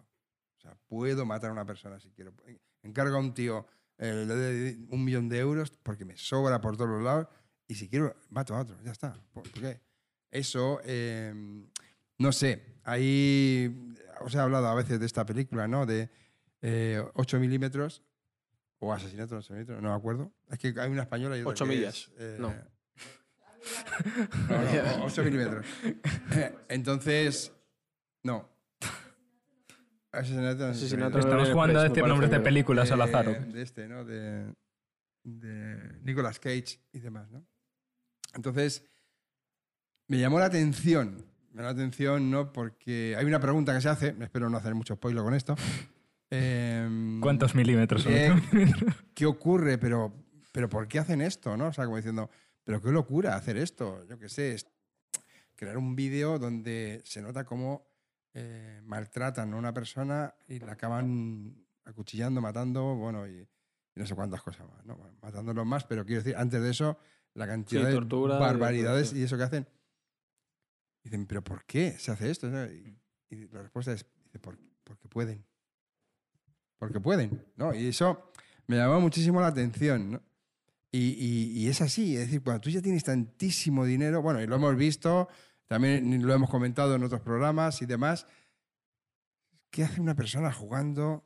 [0.59, 2.33] O sea, puedo matar a una persona si quiero.
[2.83, 3.67] Encargo a un tío
[3.99, 7.29] eh, le doy un millón de euros porque me sobra por todos los lados
[7.67, 9.13] y si quiero, mato a otro, ya está.
[9.33, 9.81] ¿Por, qué?
[10.31, 11.35] Eso, eh,
[12.19, 15.85] no sé, ahí os he hablado a veces de esta película, ¿no?
[15.87, 16.11] De
[16.63, 18.03] eh, 8 milímetros
[18.79, 20.33] o asesinato en 8 milímetros, no me acuerdo.
[20.51, 22.55] Es que hay una española y otra Ocho que millas, es, eh, no.
[24.49, 25.67] No, no, 8 milímetros.
[26.69, 27.53] Entonces,
[28.23, 28.49] no.
[30.13, 30.71] Asesinato
[31.19, 33.47] Estamos jugando a decir nombres de películas al azar.
[33.53, 34.05] De este, ¿no?
[34.05, 34.53] De,
[35.23, 37.47] de Nicolas Cage y demás, ¿no?
[38.35, 38.85] Entonces,
[40.09, 41.25] me llamó la atención.
[41.53, 42.53] Me llamó la atención, ¿no?
[42.53, 45.55] Porque hay una pregunta que se hace, espero no hacer mucho spoiler con esto.
[46.31, 48.13] Em, ¿Cuántos milímetros son?
[48.13, 48.33] eh,
[49.15, 49.79] ¿Qué ocurre?
[49.79, 50.13] Pero,
[50.53, 51.57] pero ¿por qué hacen esto?
[51.57, 51.69] ¿no?
[51.69, 52.31] O sea, como diciendo,
[52.71, 54.07] pero qué locura hacer esto.
[54.07, 54.57] Yo qué sé,
[55.57, 57.85] crear un vídeo donde se nota cómo
[58.33, 63.49] eh, maltratan a una persona y la acaban acuchillando, matando, bueno, y, y
[63.97, 64.95] no sé cuántas cosas más, ¿no?
[64.97, 66.97] Bueno, matándolos más, pero quiero decir, antes de eso,
[67.35, 69.67] la cantidad Sí, de tortura, barbaridades y eso que hacen.
[71.03, 72.49] Dicen, ¿pero por qué se hace esto?
[72.49, 72.65] ¿no?
[72.67, 72.97] Y,
[73.31, 75.45] y la respuesta es, dice, "Por- porque pueden.
[76.79, 77.75] Porque pueden, ¿no?
[77.75, 78.31] Y eso
[78.69, 80.23] me llamó muchísimo la atención, ¿no?
[80.93, 84.47] Y, y- y es así, es decir, cuando tú ya tienes tantísimo dinero, bueno, y
[84.47, 85.29] lo hemos visto,
[85.69, 88.27] también lo hemos comentado en otros programas y demás,
[89.71, 91.25] ¿qué hace una persona jugando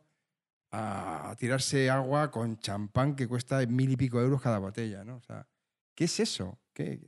[0.71, 5.17] a tirarse agua con champán que cuesta mil y pico euros cada botella, ¿no?
[5.17, 5.47] O sea,
[5.95, 6.59] ¿qué es eso?
[6.73, 7.01] ¿Qué?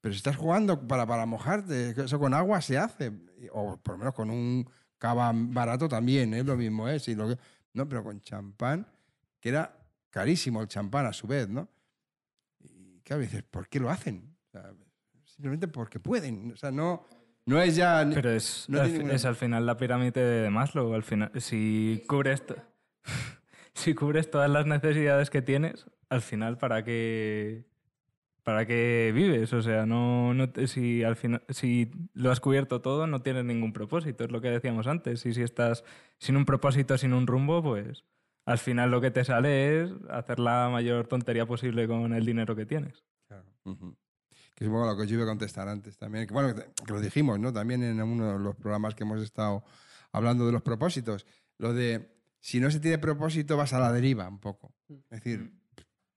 [0.00, 3.12] Pero si estás jugando para, para mojarte, eso con agua se hace,
[3.52, 7.00] o por lo menos con un cava barato también, es lo mismo, ¿eh?
[7.00, 7.38] Si lo que-
[7.74, 8.86] no, pero con champán,
[9.40, 9.76] que era
[10.16, 11.68] carísimo el champán a su vez, ¿no?
[12.64, 14.34] Y claro, dices, ¿por qué lo hacen?
[14.46, 14.72] O sea,
[15.26, 16.52] simplemente porque pueden.
[16.52, 17.04] O sea, no,
[17.44, 18.08] no es ya.
[18.14, 20.94] Pero es, No ninguna- es al final la pirámide de Maslow.
[20.94, 22.42] Al final, si cubres,
[23.74, 27.66] si cubres todas las necesidades que tienes, al final, ¿para qué,
[28.42, 29.52] para qué vives?
[29.52, 33.74] O sea, no, no si, al final, si lo has cubierto todo, no tienes ningún
[33.74, 34.24] propósito.
[34.24, 35.26] Es lo que decíamos antes.
[35.26, 35.84] Y si estás
[36.18, 38.02] sin un propósito, sin un rumbo, pues
[38.46, 42.56] al final lo que te sale es hacer la mayor tontería posible con el dinero
[42.56, 43.04] que tienes.
[43.26, 43.44] Claro.
[44.54, 46.26] Que es un poco lo que yo iba a contestar antes también.
[46.26, 47.52] Que, bueno, que que lo dijimos, ¿no?
[47.52, 49.64] También en uno de los programas que hemos estado
[50.12, 51.26] hablando de los propósitos.
[51.58, 54.72] Lo de si no se tiene propósito, vas a la deriva un poco.
[54.88, 55.52] Es decir,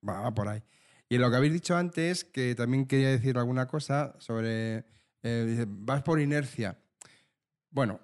[0.07, 0.63] va, va por ahí.
[1.09, 4.85] Y en lo que habéis dicho antes, que también quería decir alguna cosa sobre.
[5.23, 6.77] eh, vas por inercia.
[7.71, 7.99] Bueno,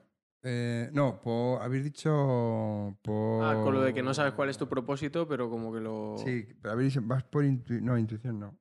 [0.48, 2.98] eh, no, por, habéis dicho.
[3.02, 3.44] Por...
[3.44, 6.16] Ah, con lo de que no sabes cuál es tu propósito, pero como que lo
[6.24, 7.86] Sí, pero habéis dicho, vas por intuición.
[7.86, 8.56] No, intuición no.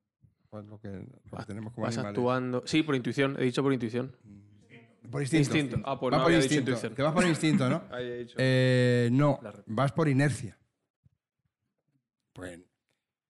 [0.51, 2.17] Lo que, lo que Vas- tenemos como vas animales.
[2.17, 2.63] actuando.
[2.65, 4.15] Sí, por intuición, he dicho por intuición.
[5.11, 5.55] Por instinto.
[5.57, 5.81] Instinto.
[5.87, 6.71] Ah, pues vas no por dicho instinto.
[6.71, 6.95] intuición.
[6.95, 7.83] Te vas por instinto, ¿no?
[8.19, 8.35] Dicho.
[8.39, 10.57] Eh, no, vas por inercia.
[12.33, 12.59] Pues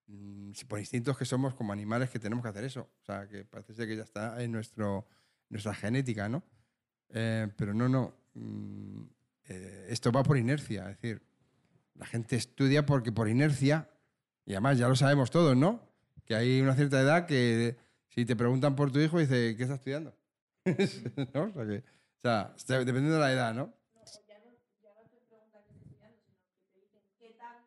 [0.08, 2.90] mm, por instinto es que somos como animales que tenemos que hacer eso.
[3.02, 5.06] O sea, que parece ser que ya está en nuestro,
[5.50, 6.44] nuestra genética, ¿no?
[7.10, 8.14] Eh, pero no, no.
[8.36, 9.04] Mm,
[9.50, 10.90] eh, esto va por inercia.
[10.90, 11.22] Es decir,
[11.96, 13.90] la gente estudia porque por inercia,
[14.46, 15.82] y además ya lo sabemos todos, ¿no?
[16.26, 17.78] Que hay una cierta edad que
[18.10, 20.16] si te preguntan por tu hijo, dice, ¿qué está estudiando?
[21.34, 21.44] ¿No?
[21.44, 23.74] O sea, que, o sea, está- dependiendo de la edad, ¿no?
[24.28, 24.52] ya no,
[24.84, 27.58] ya no te preguntan qué estás estudiando, sino que te dicen qué tal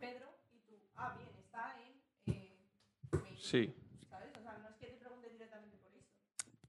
[0.00, 0.74] Pedro y tú,
[1.16, 1.94] bien, está en
[2.26, 3.74] medicina", Sí.
[4.10, 4.28] ¿sabes?
[4.38, 6.06] O sea, no es que te pregunten directamente por eso.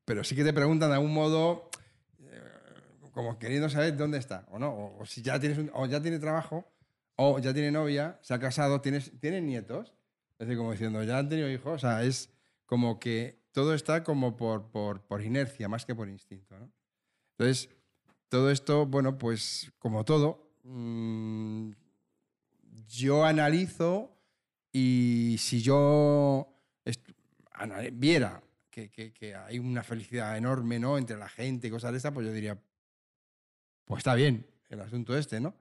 [0.06, 1.70] pero sí que te preguntan de algún modo
[3.14, 6.02] como queriendo saber dónde está o no o, o si ya tienes un- o ya
[6.02, 6.66] tiene trabajo
[7.16, 9.94] o ya tiene novia se ha casado tienes tiene nietos
[10.40, 12.30] es decir como diciendo ya han tenido hijos o sea es
[12.66, 16.72] como que todo está como por, por, por inercia más que por instinto ¿no?
[17.38, 17.70] entonces
[18.30, 21.72] todo esto bueno pues como todo mm,
[22.88, 24.10] yo analizo
[24.72, 26.50] y si yo
[27.94, 30.98] viera que, que- que hay una felicidad enorme, ¿no?
[30.98, 32.60] Entre la gente y cosas de estas, pues yo diría,
[33.86, 35.54] pues está bien el asunto este, ¿no?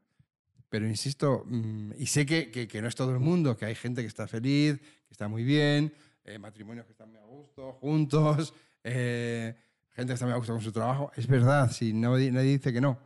[0.68, 3.74] Pero insisto, mm, y sé que, que- que no es todo el mundo, que hay
[3.74, 5.92] gente que está feliz, que está muy bien,
[6.24, 8.54] eh, matrimonios que están muy a gusto, juntos,
[8.84, 9.54] eh,
[9.90, 11.10] gente que está muy a gusto con su trabajo.
[11.16, 12.98] Es verdad, si nadie, nadie dice que no.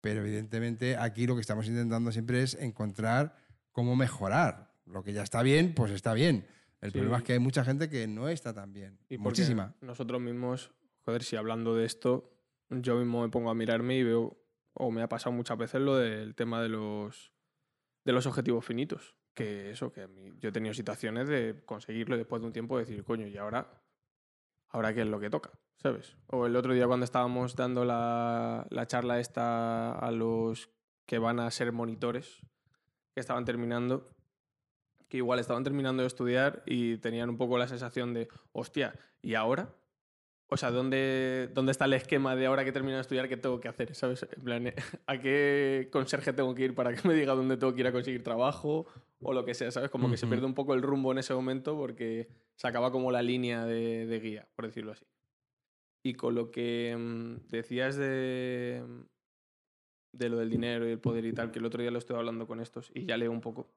[0.00, 3.36] Pero evidentemente aquí lo que estamos intentando siempre es encontrar
[3.72, 4.72] cómo mejorar.
[4.86, 6.46] Lo que ya está bien, pues está bien.
[6.80, 6.98] El Sí.
[6.98, 8.98] problema es que hay mucha gente que no está tan bien.
[9.10, 9.74] Y Muchísima.
[9.80, 10.70] Nosotros mismos,
[11.04, 12.32] joder, si hablando de esto,
[12.70, 14.36] yo mismo me pongo a mirarme y veo,
[14.74, 17.32] o me ha pasado muchas veces lo del tema de los,
[18.04, 19.16] de los objetivos finitos.
[19.34, 22.52] Que eso, que a mí, yo he tenido situaciones de conseguirlo y después de un
[22.52, 23.82] tiempo decir, coño, ¿y ahora?
[24.68, 25.50] ¿Ahora qué es lo que toca?
[25.76, 26.16] ¿Sabes?
[26.26, 30.70] O el otro día cuando estábamos dando la, la charla esta a los
[31.06, 32.40] que van a ser monitores,
[33.14, 34.10] que estaban terminando,
[35.08, 39.34] que igual estaban terminando de estudiar y tenían un poco la sensación de, hostia, ¿y
[39.34, 39.74] ahora?
[40.50, 43.60] O sea, ¿dónde, ¿dónde está el esquema de ahora que termino de estudiar qué tengo
[43.60, 43.94] que hacer?
[43.94, 44.26] ¿Sabes?
[44.34, 44.72] En plan,
[45.06, 47.92] ¿a qué conserje tengo que ir para que me diga dónde tengo que ir a
[47.92, 48.86] conseguir trabajo?
[49.20, 49.90] O lo que sea, ¿sabes?
[49.90, 53.10] Como que se pierde un poco el rumbo en ese momento porque se acaba como
[53.12, 55.04] la línea de, de guía, por decirlo así.
[56.02, 58.82] Y con lo que mm, decías de,
[60.12, 62.16] de lo del dinero y el poder y tal, que el otro día lo estoy
[62.16, 63.70] hablando con estos y ya leo un poco,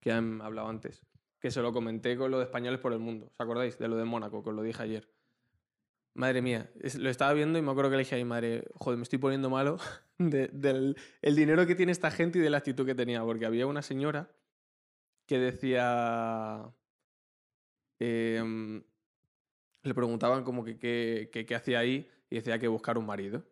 [0.00, 1.04] que han hablado antes,
[1.40, 3.26] que se lo comenté con lo de españoles por el mundo.
[3.26, 3.78] ¿Os acordáis?
[3.78, 5.17] De lo de Mónaco, que os lo dije ayer.
[6.18, 9.04] Madre mía, lo estaba viendo y me acuerdo que le dije a madre, joder, me
[9.04, 9.78] estoy poniendo malo
[10.18, 13.46] de- del el dinero que tiene esta gente y de la actitud que tenía, porque
[13.46, 14.28] había una señora
[15.28, 16.74] que decía...
[18.00, 18.82] em,
[19.84, 23.44] le preguntaban como que qué que, qué hacía ahí y decía que buscar un marido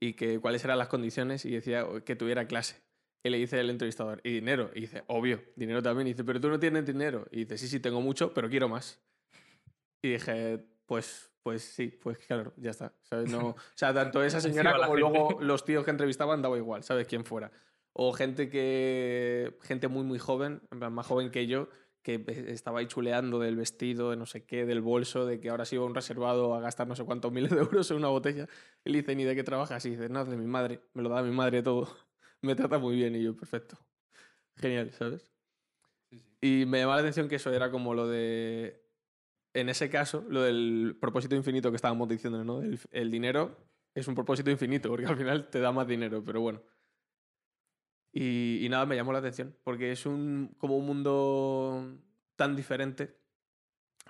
[0.00, 2.82] y que cuáles eran las condiciones y decía que tuviera clase.
[3.24, 4.70] Y le dice el entrevistador, ¿y dinero?
[4.74, 6.06] Y dice, obvio, dinero también.
[6.06, 7.26] Y dice, pero tú no tienes dinero.
[7.32, 9.00] Y dice, sí, sí, tengo mucho, pero quiero más.
[10.02, 12.92] Y dije, pues, pues sí, pues claro, ya está.
[13.04, 13.32] ¿sabes?
[13.32, 17.06] No, o sea, tanto esa señora como luego los tíos que entrevistaban daba igual, ¿sabes?
[17.06, 17.50] Quién fuera.
[17.94, 19.56] O gente que.
[19.62, 21.70] gente muy, muy joven, en plan, más joven que yo,
[22.02, 25.64] que estaba ahí chuleando del vestido, de no sé qué, del bolso, de que ahora
[25.64, 28.08] se iba a un reservado a gastar no sé cuántos miles de euros en una
[28.08, 28.46] botella.
[28.84, 29.82] Y le dice, ¿ni de qué trabajas?
[29.86, 31.88] Y dice, no, de mi madre, me lo da mi madre todo.
[32.42, 33.78] me trata muy bien y yo, perfecto.
[34.56, 35.32] Genial, ¿sabes?
[36.42, 38.86] Y me llamaba la atención que eso era como lo de.
[39.58, 42.62] En ese caso, lo del propósito infinito que estábamos diciendo, ¿no?
[42.62, 43.56] El, el dinero
[43.92, 46.62] es un propósito infinito, porque al final te da más dinero, pero bueno.
[48.12, 51.98] Y, y nada, me llamó la atención, porque es un, como un mundo
[52.36, 53.18] tan diferente.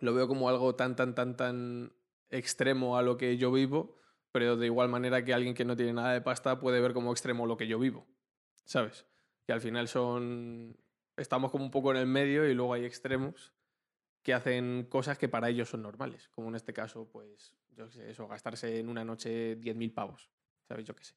[0.00, 1.94] Lo veo como algo tan, tan, tan, tan
[2.28, 3.96] extremo a lo que yo vivo,
[4.32, 7.11] pero de igual manera que alguien que no tiene nada de pasta puede ver como
[7.11, 8.06] extremo lo que yo vivo,
[8.66, 9.06] ¿sabes?
[9.46, 10.76] Que al final son...
[11.16, 13.54] Estamos como un poco en el medio y luego hay extremos
[14.28, 17.92] que hacen cosas que para ellos son normales, como en este caso, pues, yo qué
[17.92, 20.30] sé, eso, gastarse en una noche 10.000 pavos,
[20.68, 20.84] ¿sabes?
[20.84, 21.14] Yo qué sé.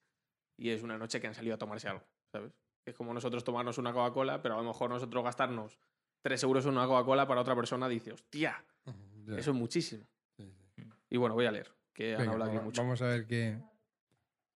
[0.57, 2.53] Y es una noche que han salido a tomarse algo, ¿sabes?
[2.85, 5.77] Es como nosotros tomarnos una Coca-Cola, pero a lo mejor nosotros gastarnos
[6.21, 9.37] 3 euros en una Coca-Cola para otra persona dice, hostia, Ya.
[9.37, 10.07] eso es muchísimo.
[10.37, 10.83] Sí, sí.
[11.09, 12.81] Y bueno, voy a leer, que han Venga, hablado aquí va- mucho.
[12.81, 13.59] Vamos a ver qué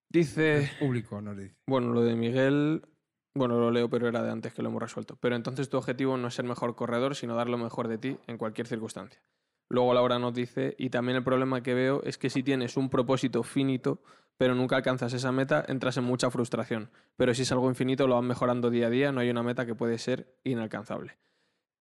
[0.09, 1.57] Dice, el público nos dice.
[1.67, 2.87] bueno, lo de Miguel,
[3.35, 5.17] bueno, lo leo, pero era de antes que lo hemos resuelto.
[5.19, 8.17] Pero entonces tu objetivo no es ser mejor corredor, sino dar lo mejor de ti
[8.27, 9.21] en cualquier circunstancia.
[9.67, 12.89] Luego Laura nos dice, y también el problema que veo es que si tienes un
[12.89, 14.01] propósito finito,
[14.37, 16.89] pero nunca alcanzas esa meta, entras en mucha frustración.
[17.17, 19.65] Pero si es algo infinito, lo vas mejorando día a día, no hay una meta
[19.65, 21.17] que puede ser inalcanzable.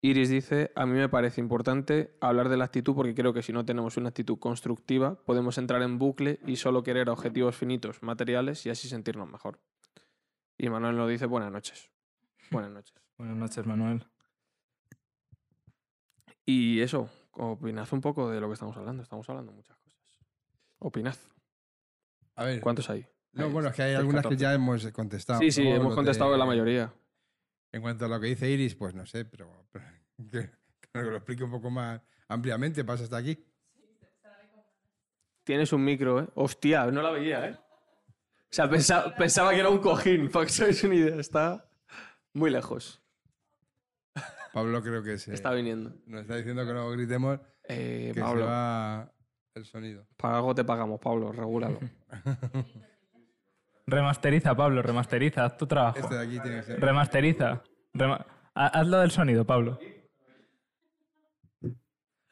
[0.02, 3.52] Iris dice, a mí me parece importante hablar de la actitud porque creo que si
[3.52, 8.66] no tenemos una actitud constructiva, podemos entrar en bucle y solo querer objetivos finitos, materiales
[8.66, 9.60] y así sentirnos mejor.
[10.58, 11.92] Y Manuel nos dice, buenas noches.
[12.52, 12.96] Buenas noches.
[13.18, 14.06] Buenas noches, Manuel.
[16.46, 19.02] Y eso, opinad un poco de lo que estamos hablando.
[19.04, 20.00] Estamos hablando de muchas cosas.
[20.80, 21.16] Opinad.
[22.36, 22.62] A ver.
[22.62, 23.08] ¿Cuántos hay?
[23.34, 24.42] No, Hay bueno, es que hay algunas que 14.
[24.42, 25.40] ya hemos contestado.
[25.40, 25.76] Sí, sí, ¿no?
[25.78, 26.94] hemos contestado de- la mayoría.
[27.72, 29.86] En cuanto a lo que dice Iris, pues no sé, pero, pero
[30.32, 30.50] que,
[30.94, 33.38] que lo explique un poco más ampliamente, pasa hasta aquí.
[35.44, 36.28] Tienes un micro, ¿eh?
[36.36, 37.58] Hostia, no la veía, ¿eh?
[38.50, 41.16] O sea, pensa- pensaba que era un cojín, para que os hagáis una idea.
[41.20, 41.66] Está
[42.34, 43.02] muy lejos.
[44.54, 45.94] Pablo creo que se, Está viniendo.
[46.08, 49.12] nos está diciendo que no gritemos, Eh, que Pablo, se va
[49.54, 50.08] el sonido.
[50.18, 51.80] para algo te pagamos, Pablo, regúlalo.
[53.86, 55.98] Remasteriza, Pablo, remasteriza, haz tu trabajo.
[56.00, 56.80] Este de aquí tiene que ser.
[56.80, 57.64] Remasteriza.
[57.94, 59.80] Rema- Ha- Hazlo del sonido, Pablo.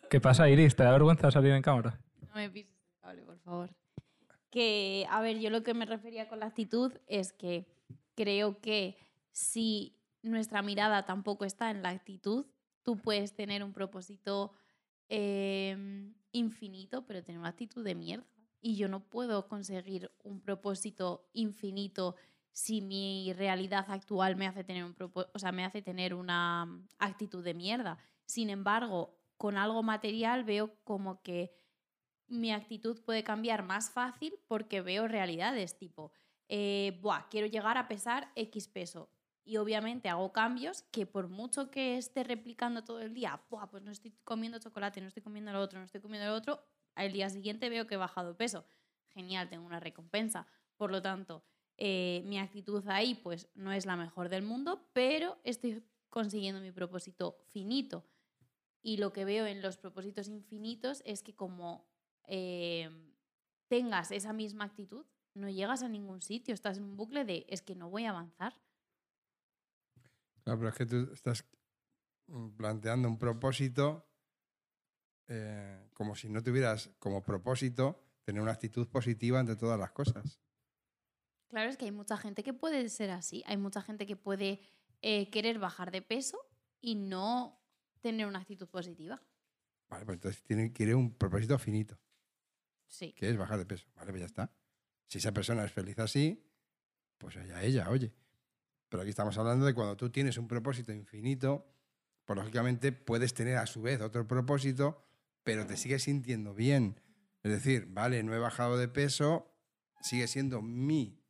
[0.09, 0.76] ¿Qué pasa, Iris?
[0.76, 1.99] ¿Te da vergüenza salir en cámara?
[2.30, 3.70] No me pises el cable, por favor.
[4.56, 7.68] Que, a ver, yo lo que me refería con la actitud es que
[8.16, 8.95] creo que
[9.34, 12.45] si nuestra mirada tampoco está en la actitud,
[12.82, 14.53] tú puedes tener un propósito
[15.10, 18.26] em, infinito, pero tener una actitud de mierda.
[18.62, 22.16] Y yo no puedo conseguir un propósito infinito
[22.53, 24.95] si mi realidad actual me hace tener un
[25.34, 27.97] o sea, me hace tener una actitud de mierda.
[28.26, 31.51] Sin embargo, con algo material veo como que
[32.28, 36.11] mi actitud puede cambiar más fácil porque veo realidades tipo,
[36.49, 39.09] eh, "Buah, quiero llegar a pesar X peso.
[39.43, 43.84] Y obviamente hago cambios que por mucho que esté replicando todo el día, "Buah, pues
[43.84, 46.63] no estoy comiendo chocolate, no estoy comiendo lo otro, no estoy comiendo lo otro,
[46.95, 48.65] al día siguiente veo que he bajado peso.
[49.09, 50.47] Genial, tengo una recompensa.
[50.78, 51.43] Por lo tanto,
[51.78, 56.71] eh, mi actitud ahí pues no es la mejor del mundo, pero estoy consiguiendo mi
[56.71, 58.05] propósito finito.
[58.82, 61.89] Y lo que veo en los propósitos infinitos es que como
[62.28, 62.89] eh,
[63.67, 67.61] tengas esa misma actitud, no llegas a ningún sitio, estás en un bucle de es
[67.61, 68.53] que no voy a avanzar.
[70.43, 71.45] Claro, pero es que tú estás
[72.57, 74.07] planteando un propósito
[75.28, 80.39] eh, como si no tuvieras como propósito tener una actitud positiva ante todas las cosas.
[81.47, 84.61] Claro, es que hay mucha gente que puede ser así, hay mucha gente que puede
[85.01, 86.38] eh, querer bajar de peso
[86.82, 87.59] y no
[88.01, 89.21] tener una actitud positiva.
[89.89, 91.97] Vale, pues entonces tiene, quiere un propósito finito,
[92.88, 93.14] Sí.
[93.14, 93.88] que es bajar de peso.
[93.96, 94.52] Vale, pues ya está.
[95.08, 96.46] Si esa persona es feliz así,
[97.18, 98.14] pues allá ella, oye.
[98.90, 101.68] Pero aquí estamos hablando de cuando tú tienes un propósito infinito,
[102.26, 105.04] pues lógicamente puedes tener a su vez otro propósito,
[105.44, 107.00] pero te sigues sintiendo bien.
[107.44, 109.54] Es decir, vale, no he bajado de peso,
[110.02, 111.22] sigue siendo mi,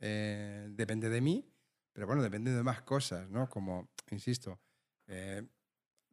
[0.00, 1.50] eh, depende de mí,
[1.92, 3.48] pero bueno, depende de más cosas, ¿no?
[3.48, 4.60] Como, insisto,
[5.06, 5.42] eh,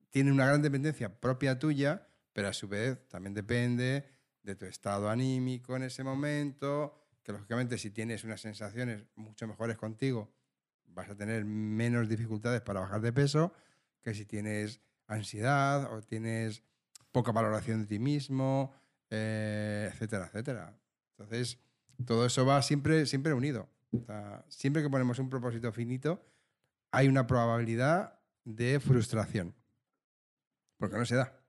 [0.09, 4.05] tiene una gran dependencia propia tuya, pero a su vez también depende
[4.49, 9.77] de tu estado anímico en ese momento, que lógicamente si tienes unas sensaciones mucho mejores
[9.77, 10.33] contigo,
[10.87, 13.53] vas a tener menos dificultades para bajar de peso
[14.01, 16.63] que si tienes ansiedad o tienes
[17.11, 18.73] poca valoración de ti mismo,
[19.11, 20.75] eh, etcétera, etcétera.
[21.11, 21.59] Entonces,
[22.05, 23.69] todo eso va siempre, siempre unido.
[24.47, 26.23] Siempre que ponemos un propósito finito,
[26.91, 29.53] hay una probabilidad de frustración.
[30.77, 31.39] Porque no se da.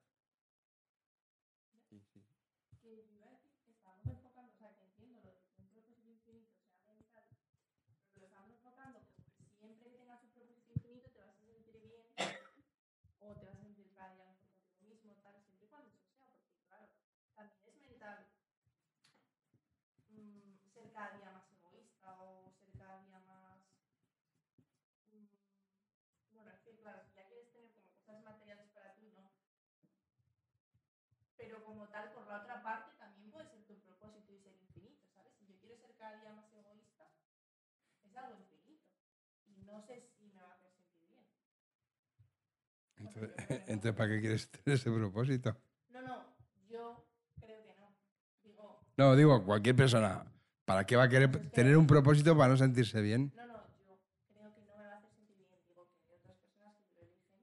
[3.80, 7.26] estábamos enfocando, o sea, que entiendo lo de que un propósito infinito sea mental,
[8.12, 11.80] pero lo estamos enfocando que siempre que tengas un propósito infinito te vas a sentir
[11.80, 12.04] bien
[13.20, 16.04] o te vas a sentir cada día mejor contigo mismo, tal, siempre y cuando eso
[16.12, 16.86] sea, porque claro,
[17.34, 18.18] también es mental
[20.10, 23.64] mm, ser cada día más egoísta o ser cada día más...
[25.14, 25.26] mm,
[26.34, 29.30] bueno, es que claro, si ya quieres tener como cosas materiales para ti, ¿no?
[32.14, 35.32] Por la otra parte, también puede ser tu propósito y ser infinito, ¿sabes?
[35.38, 37.10] Si yo quiero ser cada día más egoísta,
[38.04, 38.84] es algo infinito.
[39.48, 41.26] Y no sé si me va a hacer sentir bien.
[42.96, 43.30] Entonces,
[43.66, 45.56] entonces, ¿para qué quieres tener ese propósito?
[45.88, 46.24] No, no,
[46.68, 47.04] yo
[47.40, 47.96] creo que no.
[48.44, 50.24] Digo, No, digo, cualquier persona,
[50.64, 53.32] ¿para qué va a querer tener un propósito para no sentirse bien?
[53.34, 53.98] no, no, yo
[54.34, 55.60] creo que no me va a hacer sentir bien.
[55.66, 57.40] Digo que hay otras personas que lo eligen,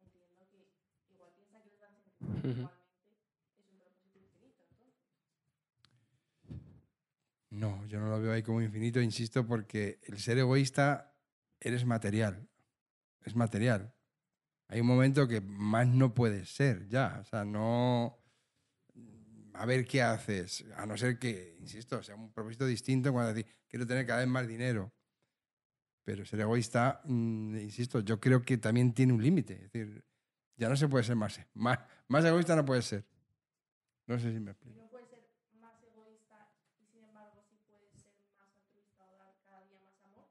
[0.00, 0.72] entiendo que
[1.12, 2.60] igual piensa que les van a sentir bien, Ujú.
[2.62, 3.10] igualmente
[3.58, 4.94] es un propósito infinito, entonces.
[7.60, 11.14] No, yo no lo veo ahí como infinito, insisto, porque el ser egoísta
[11.60, 12.48] eres material.
[13.22, 13.94] Es material.
[14.68, 17.18] Hay un momento que más no puedes ser ya.
[17.20, 18.18] O sea, no.
[19.52, 20.64] A ver qué haces.
[20.76, 24.28] A no ser que, insisto, sea un propósito distinto cuando decir, quiero tener cada vez
[24.28, 24.92] más dinero.
[26.02, 29.54] Pero ser egoísta, mm, insisto, yo creo que también tiene un límite.
[29.54, 30.02] Es decir,
[30.56, 33.04] ya no se puede ser más, más, más egoísta, no puede ser.
[34.06, 34.80] No sé si me explico.
[34.80, 35.22] No puedes ser
[35.60, 36.50] más egoísta
[36.80, 40.26] y sin embargo sí puedes ser más altruista o dar cada día más amor.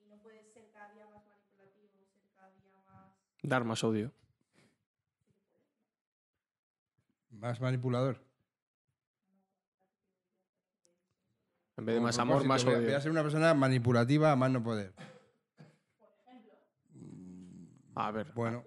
[0.00, 3.12] Y no puedes ser cada día más manipulativo o ser cada día más...
[3.42, 4.12] Dar más odio.
[7.30, 8.18] Más manipulador.
[11.76, 12.96] En vez de Como más amor, más voy a- Voy odio.
[12.96, 14.92] a ser una persona manipulativa a más no poder.
[17.94, 18.64] A ver, Bueno.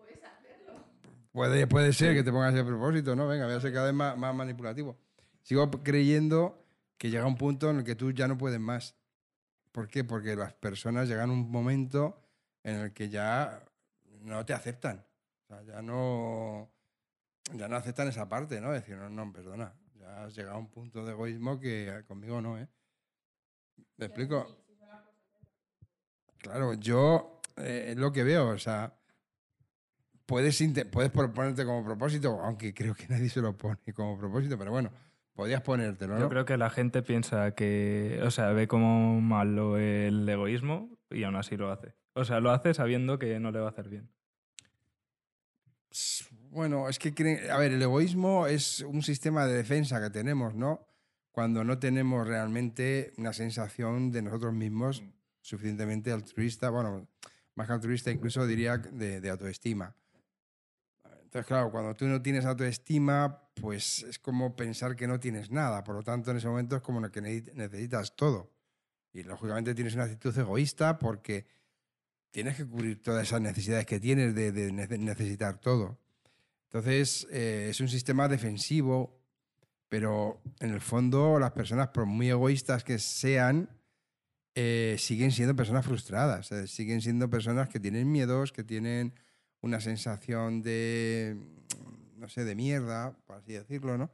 [1.32, 3.28] Puede, puede ser que te pongas ese propósito, ¿no?
[3.28, 4.97] Venga, voy a ser cada vez más, más manipulativo.
[5.41, 6.65] Sigo creyendo
[6.97, 8.95] que llega un punto en el que tú ya no puedes más.
[9.73, 10.05] ¿Por qué?
[10.05, 12.21] Porque las personas llegan a un momento
[12.63, 13.65] en el que ya
[14.26, 15.05] no te aceptan.
[15.43, 16.71] O sea, ya no,
[17.53, 18.71] ya no aceptan esa parte, ¿no?
[18.71, 19.73] Decir, no, no, perdona.
[19.95, 22.67] Ya has llegado a un punto de egoísmo que conmigo no, ¿eh?
[23.97, 24.45] ¿Me explico?
[26.39, 28.93] Claro, yo eh, es lo que veo, o sea,
[30.26, 30.61] puedes,
[30.91, 34.91] puedes proponerte como propósito, aunque creo que nadie se lo pone como propósito, pero bueno,
[35.34, 36.21] podías ponértelo, ¿no?
[36.21, 41.23] Yo creo que la gente piensa que, o sea, ve como malo el egoísmo y
[41.23, 41.95] aún así lo hace.
[42.16, 44.09] O sea, lo hace sabiendo que no le va a hacer bien.
[46.49, 50.55] Bueno, es que creen- a ver, el egoísmo es un sistema de defensa que tenemos,
[50.55, 50.88] ¿no?
[51.32, 55.03] Cuando no tenemos realmente una sensación de nosotros mismos
[55.41, 57.07] suficientemente altruista, bueno,
[57.55, 59.93] más que altruista incluso diría de, de autoestima.
[61.24, 65.84] Entonces, claro, cuando tú no tienes autoestima, pues es como pensar que no tienes nada.
[65.84, 68.53] Por lo tanto, en ese momento es como que ne- necesitas todo.
[69.11, 71.45] Y lógicamente tienes una actitud egoísta porque
[72.36, 75.97] tienes que cubrir todas esas necesidades que tienes de, de nece- necesitar todo.
[76.65, 79.21] Entonces, eh, es un sistema defensivo,
[79.88, 83.69] pero en el fondo las personas, por muy egoístas que sean,
[84.53, 89.13] eh, siguen siendo personas frustradas, eh, siguen siendo personas que tienen miedos, que tienen
[89.61, 94.11] una sensación de, mm, no sé, de mierda, por así decirlo, ¿no?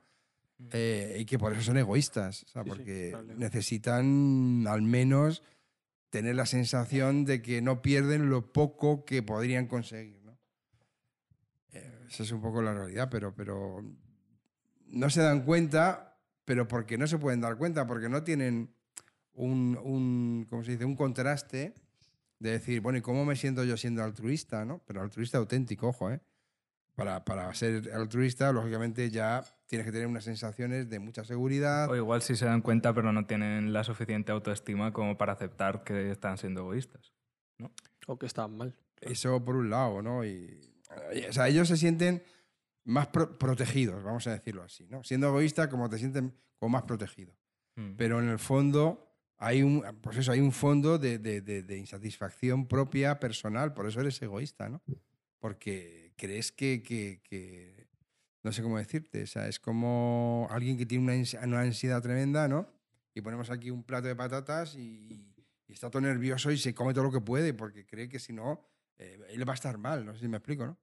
[0.73, 5.41] Eh, y que por eso son egoístas, o sea, Sí, sí, porque necesitan al menos
[6.11, 10.37] tener la sensación de que no pierden lo poco que podrían conseguir, ¿no?
[11.71, 13.83] Eh, esa es un poco la realidad, pero, pero
[14.87, 18.75] no se dan cuenta, pero porque no se pueden dar cuenta, porque no tienen
[19.33, 20.83] un, un ¿cómo se dice?
[20.83, 21.73] un contraste
[22.39, 24.65] de decir, bueno, ¿y cómo me siento yo siendo altruista?
[24.65, 24.83] ¿no?
[24.85, 26.19] Pero altruista auténtico, ojo, ¿eh?
[26.93, 31.89] Para, para ser altruista, lógicamente ya tienes que tener unas sensaciones de mucha seguridad.
[31.89, 35.85] O igual sí se dan cuenta, pero no tienen la suficiente autoestima como para aceptar
[35.85, 37.13] que están siendo egoístas.
[38.05, 38.75] O que están mal.
[38.99, 40.25] Eso por un lado, ¿no?
[40.25, 40.59] Y,
[41.15, 42.21] y, o sea, ellos se sienten
[42.83, 45.05] más pro- protegidos, vamos a decirlo así, ¿no?
[45.05, 47.33] Siendo egoísta, como te sienten como más protegido.
[47.77, 47.93] Mm.
[47.95, 49.07] Pero en el fondo
[49.37, 53.87] hay un, pues eso, hay un fondo de, de- de- de insatisfacción propia, personal, por
[53.87, 54.81] eso eres egoísta, ¿no?
[55.39, 57.80] Porque crees que, que- que-
[58.43, 62.47] no sé cómo decirte, o sea, es como alguien que tiene una, una ansiedad tremenda,
[62.47, 62.67] ¿no?
[63.13, 65.33] Y ponemos aquí un plato de patatas y,
[65.67, 68.33] y está todo nervioso y se come todo lo que puede porque cree que si
[68.33, 68.61] no,
[68.97, 70.77] eh, él va a estar mal, no sé si me explico, ¿no?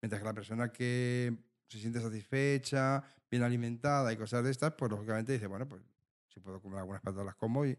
[0.00, 1.34] Mientras que la persona que
[1.68, 5.82] se siente satisfecha, bien alimentada y cosas de estas, pues lógicamente dice, bueno, pues
[6.28, 7.78] si puedo comer algunas patatas las como y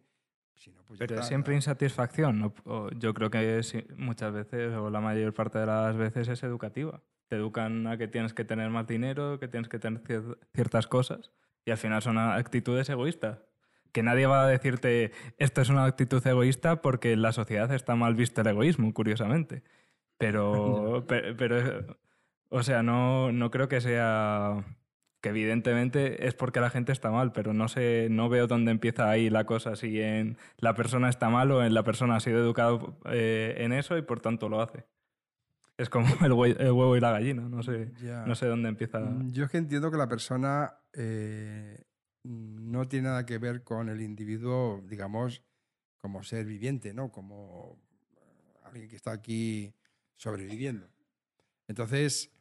[0.55, 1.57] si no, pues Pero es siempre ya.
[1.57, 2.39] insatisfacción.
[2.39, 2.89] ¿no?
[2.91, 3.61] Yo creo que
[3.97, 7.01] muchas veces, o la mayor parte de las veces, es educativa.
[7.27, 10.87] Te educan a que tienes que tener más dinero, que tienes que tener cier- ciertas
[10.87, 11.31] cosas,
[11.65, 13.39] y al final son actitudes egoístas.
[13.91, 17.95] Que nadie va a decirte, esto es una actitud egoísta porque en la sociedad está
[17.95, 19.63] mal visto el egoísmo, curiosamente.
[20.17, 21.97] Pero, pe- pero,
[22.49, 24.63] o sea, no, no creo que sea
[25.21, 29.09] que evidentemente es porque la gente está mal, pero no sé, no veo dónde empieza
[29.09, 32.37] ahí la cosa, si en la persona está mal o en la persona ha sido
[32.39, 34.85] educado eh, en eso y por tanto lo hace.
[35.77, 37.91] Es como el, hue- el huevo y la gallina, no sé,
[38.25, 38.99] no sé dónde empieza.
[38.99, 41.83] Mm, Yo es que entiendo que la persona eh,
[42.23, 45.43] no tiene nada que ver con el individuo, digamos,
[45.97, 47.11] como ser viviente, ¿no?
[47.11, 47.77] Como
[48.17, 49.73] eh, alguien que está aquí
[50.15, 50.87] sobreviviendo.
[51.67, 52.31] Entonces,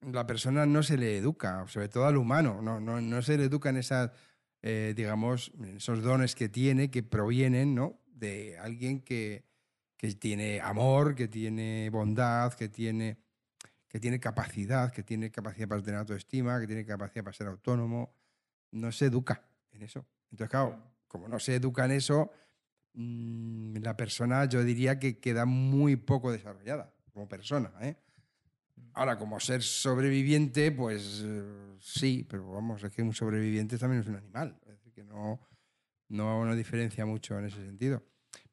[0.00, 3.44] la persona no se le educa, sobre todo al humano, no, no, no se le
[3.44, 4.10] educa en esas,
[4.60, 8.00] eh, digamos, esos dones que tiene, que provienen, ¿no?
[8.06, 9.44] De alguien que,
[10.02, 13.18] que tiene amor, que tiene bondad, que tiene
[13.86, 18.12] que tiene capacidad, que tiene capacidad para tener autoestima, que tiene capacidad para ser autónomo,
[18.72, 20.04] no se educa en eso.
[20.30, 22.32] Entonces, claro, como no se educa en eso,
[22.94, 27.70] mm, la persona yo diría que queda muy poco desarrollada como persona.
[27.82, 27.94] ¿eh?
[28.94, 31.24] Ahora, como ser sobreviviente, pues
[31.78, 34.58] sí, pero vamos, es que un sobreviviente también es un animal.
[34.62, 35.38] Es decir, que no,
[36.08, 38.02] no, no diferencia mucho en ese sentido.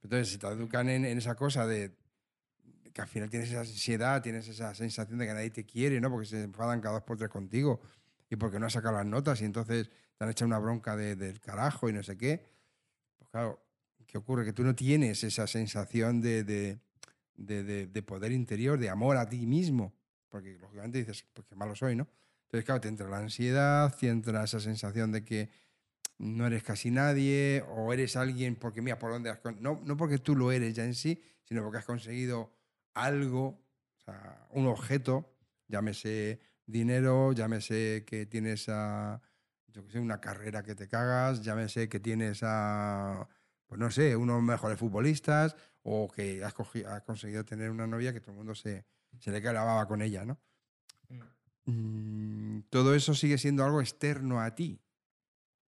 [0.03, 1.91] Entonces, si te educan en, en esa cosa de
[2.93, 6.09] que al final tienes esa ansiedad, tienes esa sensación de que nadie te quiere, ¿no?
[6.09, 7.81] Porque se enfadan cada dos por tres contigo
[8.29, 11.15] y porque no has sacado las notas y entonces te han echado una bronca de-
[11.15, 12.43] del carajo y no sé qué.
[13.17, 13.61] Pues claro,
[14.07, 14.45] ¿qué ocurre?
[14.45, 16.79] Que tú no tienes esa sensación de, de,
[17.35, 19.93] de- de- de poder interior, de amor a ti mismo.
[20.29, 22.07] Porque lógicamente dices, pues qué malo soy, ¿no?
[22.45, 25.49] Entonces, claro, te entra la ansiedad, te entra esa sensación de que
[26.19, 30.17] no eres casi nadie o eres alguien porque mira por dónde has no, no porque
[30.19, 32.53] tú lo eres ya en sí, sino porque has conseguido
[32.93, 33.47] algo,
[33.97, 35.33] o sea, un objeto,
[35.67, 39.21] llámese dinero, llámese que tienes a,
[39.67, 43.27] yo qué sé, una carrera que te cagas, llámese que tienes a,
[43.65, 48.11] pues no sé, unos mejores futbolistas o que has, cogi- has conseguido tener una novia
[48.13, 48.85] que todo el mundo se,
[49.19, 50.37] se le cae la baba con ella, ¿no?
[51.65, 54.81] Mm, todo eso sigue siendo algo externo a ti.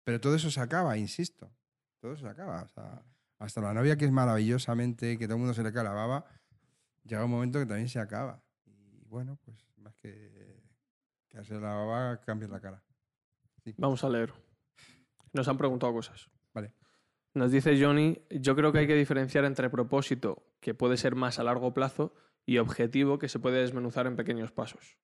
[0.09, 1.53] Pero todo eso se acaba, insisto.
[2.01, 2.63] Todo eso se acaba.
[2.63, 3.03] o sea,
[3.39, 6.25] hasta la novia que es maravillosamente, que todo el mundo se le cae la baba,
[7.05, 8.43] llega un momento que también se acaba.
[8.65, 10.63] Y bueno, pues más que
[11.29, 12.83] caerse la baba, cambias la cara.
[13.77, 14.33] Vamos a leer.
[15.35, 16.31] Nos han preguntado cosas.
[16.55, 16.73] Vale.
[17.35, 21.39] Nos dice Johnny, yo creo que hay que diferenciar entre propósito, que puede ser más
[21.39, 22.15] a largo plazo,
[22.47, 24.97] y objetivo, que se puede desmenuzar en pequeños pasos.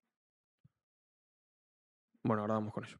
[2.23, 2.97] Bueno, ahora vamos con eso.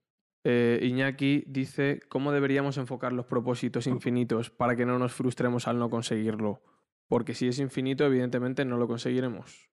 [0.47, 5.79] Eh, Iñaki dice, ¿cómo deberíamos enfocar los propósitos infinitos para que no nos frustremos al
[5.79, 6.61] no conseguirlo?
[7.07, 9.71] Porque si es infinito, evidentemente no lo conseguiremos.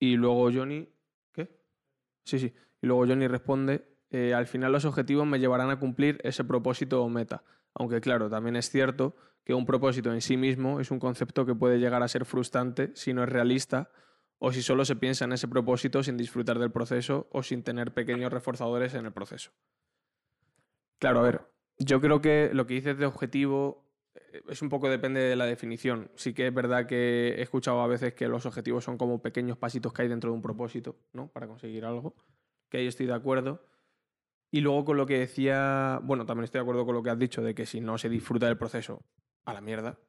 [0.00, 0.88] Y luego Johnny...
[1.30, 1.56] ¿Qué?
[2.24, 2.52] Sí, sí.
[2.82, 7.00] Y luego Johnny responde, eh, al final los objetivos me llevarán a cumplir ese propósito
[7.00, 7.44] o meta.
[7.74, 9.14] Aunque claro, también es cierto
[9.44, 12.90] que un propósito en sí mismo es un concepto que puede llegar a ser frustrante
[12.96, 13.92] si no es realista
[14.44, 17.94] o si solo se piensa en ese propósito sin disfrutar del proceso o sin tener
[17.94, 19.52] pequeños reforzadores en el proceso.
[20.98, 21.42] Claro, a ver,
[21.78, 25.46] yo creo que lo que dices de objetivo eh, es un poco depende de la
[25.46, 26.10] definición.
[26.16, 29.58] Sí que es verdad que he escuchado a veces que los objetivos son como pequeños
[29.58, 31.28] pasitos que hay dentro de un propósito, ¿no?
[31.28, 32.16] Para conseguir algo,
[32.68, 33.64] que ahí estoy de acuerdo.
[34.50, 37.18] Y luego con lo que decía, bueno, también estoy de acuerdo con lo que has
[37.18, 39.04] dicho de que si no se disfruta del proceso,
[39.44, 40.00] a la mierda.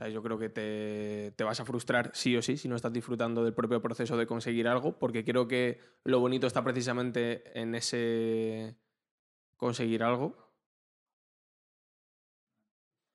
[0.00, 2.90] Sea, yo creo que te, te, vas a frustrar sí o sí si no estás
[2.90, 7.74] disfrutando del propio proceso de conseguir algo, porque creo que lo bonito está precisamente en
[7.74, 8.78] ese
[9.58, 10.54] conseguir algo.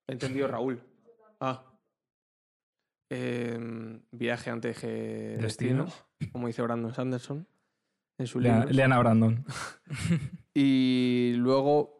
[0.07, 0.81] Entendido, Raúl.
[1.41, 1.65] Ah.
[3.09, 3.59] Eh,
[4.11, 5.87] viaje antes que destino,
[6.31, 7.45] como dice Brandon Sanderson
[8.17, 8.69] en su libro.
[8.69, 9.43] Leana Brandon.
[10.53, 11.94] Y luego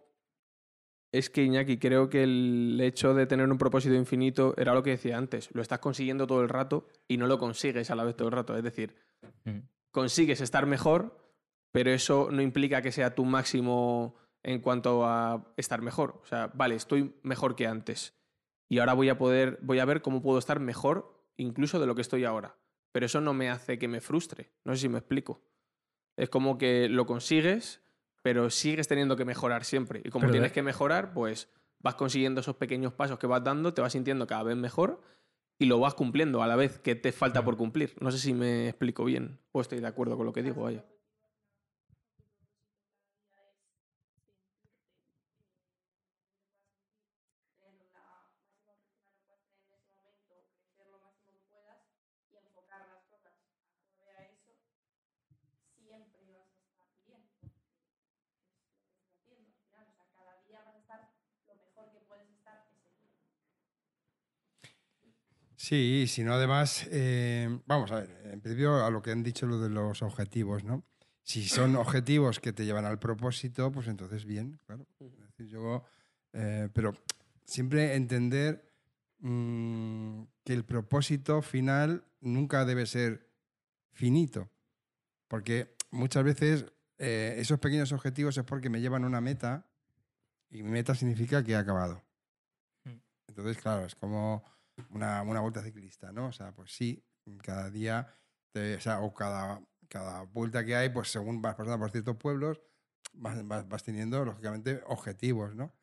[1.18, 4.92] es que Iñaki, creo que el hecho de tener un propósito infinito era lo que
[4.92, 5.50] decía antes.
[5.54, 8.34] Lo estás consiguiendo todo el rato y no lo consigues a la vez todo el
[8.34, 8.56] rato.
[8.58, 8.96] Es decir,
[9.46, 9.60] Mm.
[9.92, 11.18] consigues estar mejor,
[11.72, 16.20] pero eso no implica que sea tu máximo en cuanto a estar mejor.
[16.24, 18.14] O sea, vale, estoy mejor que antes.
[18.70, 21.96] Y ahora voy a poder, voy a ver cómo puedo estar mejor incluso de lo
[21.96, 22.56] que estoy ahora.
[22.92, 24.52] Pero eso no me hace que me frustre.
[24.64, 25.42] No sé si me explico.
[26.18, 27.82] Es como que lo consigues,
[28.26, 30.02] pero sigues teniendo que mejorar siempre.
[30.04, 31.48] Y como Pero tienes de- que mejorar, pues
[31.80, 35.00] vas consiguiendo esos pequeños pasos que vas dando, te vas sintiendo cada vez mejor
[35.60, 37.94] y lo vas cumpliendo a la vez que te falta por cumplir.
[38.02, 40.64] No sé si me explico bien o estoy de acuerdo con lo que digo.
[40.64, 40.84] Vaya.
[47.62, 51.78] tener la máxima autoestima que puedas tener en ese momento, crecer lo máximo que puedas
[52.34, 53.38] y enfocar las cosas
[53.86, 54.58] acorde a eso,
[55.78, 57.30] siempre vas a estar bien.
[57.30, 57.54] porque
[58.66, 59.86] Es lo que estás haciendo al final.
[59.86, 61.02] O sea, cada día vas a estar
[61.48, 63.14] lo mejor que puedes estar ese día.
[65.66, 69.48] Sí, si no, además, eh, vamos a ver, en principio a lo que han dicho
[69.48, 70.84] lo de los objetivos, ¿no?
[71.24, 74.86] Si son objetivos que te llevan al propósito, pues entonces bien, claro.
[75.00, 75.84] Es decir, yo,
[76.34, 76.94] eh, pero
[77.46, 78.72] siempre entender
[79.22, 83.28] mm, que el propósito final nunca debe ser
[83.92, 84.52] finito,
[85.28, 86.66] porque muchas veces
[87.00, 89.66] eh, esos pequeños objetivos es porque me llevan a una meta
[90.52, 92.04] y mi meta significa que he acabado.
[92.84, 93.00] Mm.
[93.30, 94.44] Entonces, claro, es como
[94.90, 96.28] una, una vuelta ciclista, ¿no?
[96.28, 97.04] O sea, pues sí,
[97.44, 98.14] cada día,
[98.52, 102.62] te- o, o cada, cada vuelta que hay, pues según vas pasando por ciertos pueblos,
[103.14, 105.74] vas, vas- vas teniendo, lógicamente, objetivos, ¿no?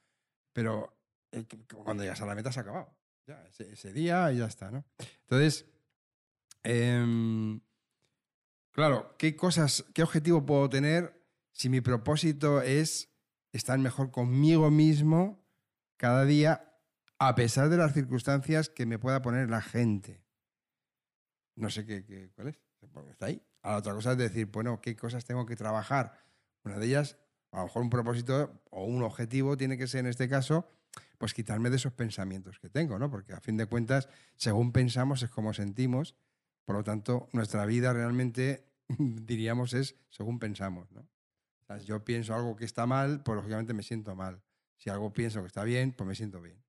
[0.53, 0.97] Pero
[1.33, 2.97] eh, cuando llegas a la meta se ha acabado.
[3.27, 4.85] Ya, ese, ese día y ya está, ¿no?
[5.23, 5.67] Entonces,
[6.65, 7.61] em,
[8.73, 11.23] claro, ¿qué cosas, qué objetivo puedo tener
[11.53, 13.11] si mi propósito es
[13.53, 15.45] estar mejor conmigo mismo
[15.97, 16.72] cada día
[17.29, 20.25] a pesar de las circunstancias que me pueda poner la gente.
[21.55, 22.59] No sé qué, qué- cuál es,
[23.11, 23.41] está ahí.
[23.63, 26.15] A la otra cosa es decir, bueno, ¿qué cosas tengo que trabajar?
[26.65, 27.19] Una de ellas,
[27.53, 30.69] a lo mejor un propósito o un objetivo tiene que ser en este caso,
[31.19, 33.09] pues quitarme de esos pensamientos que tengo, ¿no?
[33.11, 36.17] Porque a fin de cuentas, según pensamos es como sentimos,
[36.65, 38.67] por lo tanto, nuestra vida realmente,
[38.99, 41.07] diríamos, es según pensamos, ¿no?
[41.85, 44.43] Yo pienso algo que está mal, pues lógicamente me siento mal.
[44.77, 46.63] Si algo pienso que está bien, pues me siento bien.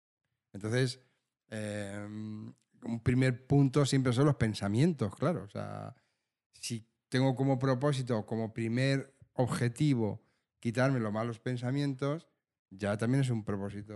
[0.54, 1.02] Entonces,
[1.50, 5.44] eh, un primer punto siempre son los pensamientos, claro.
[5.44, 5.96] O sea,
[6.54, 10.24] si tengo como propósito, como primer objetivo,
[10.60, 12.28] quitarme los malos pensamientos,
[12.70, 13.96] ya también es un propósito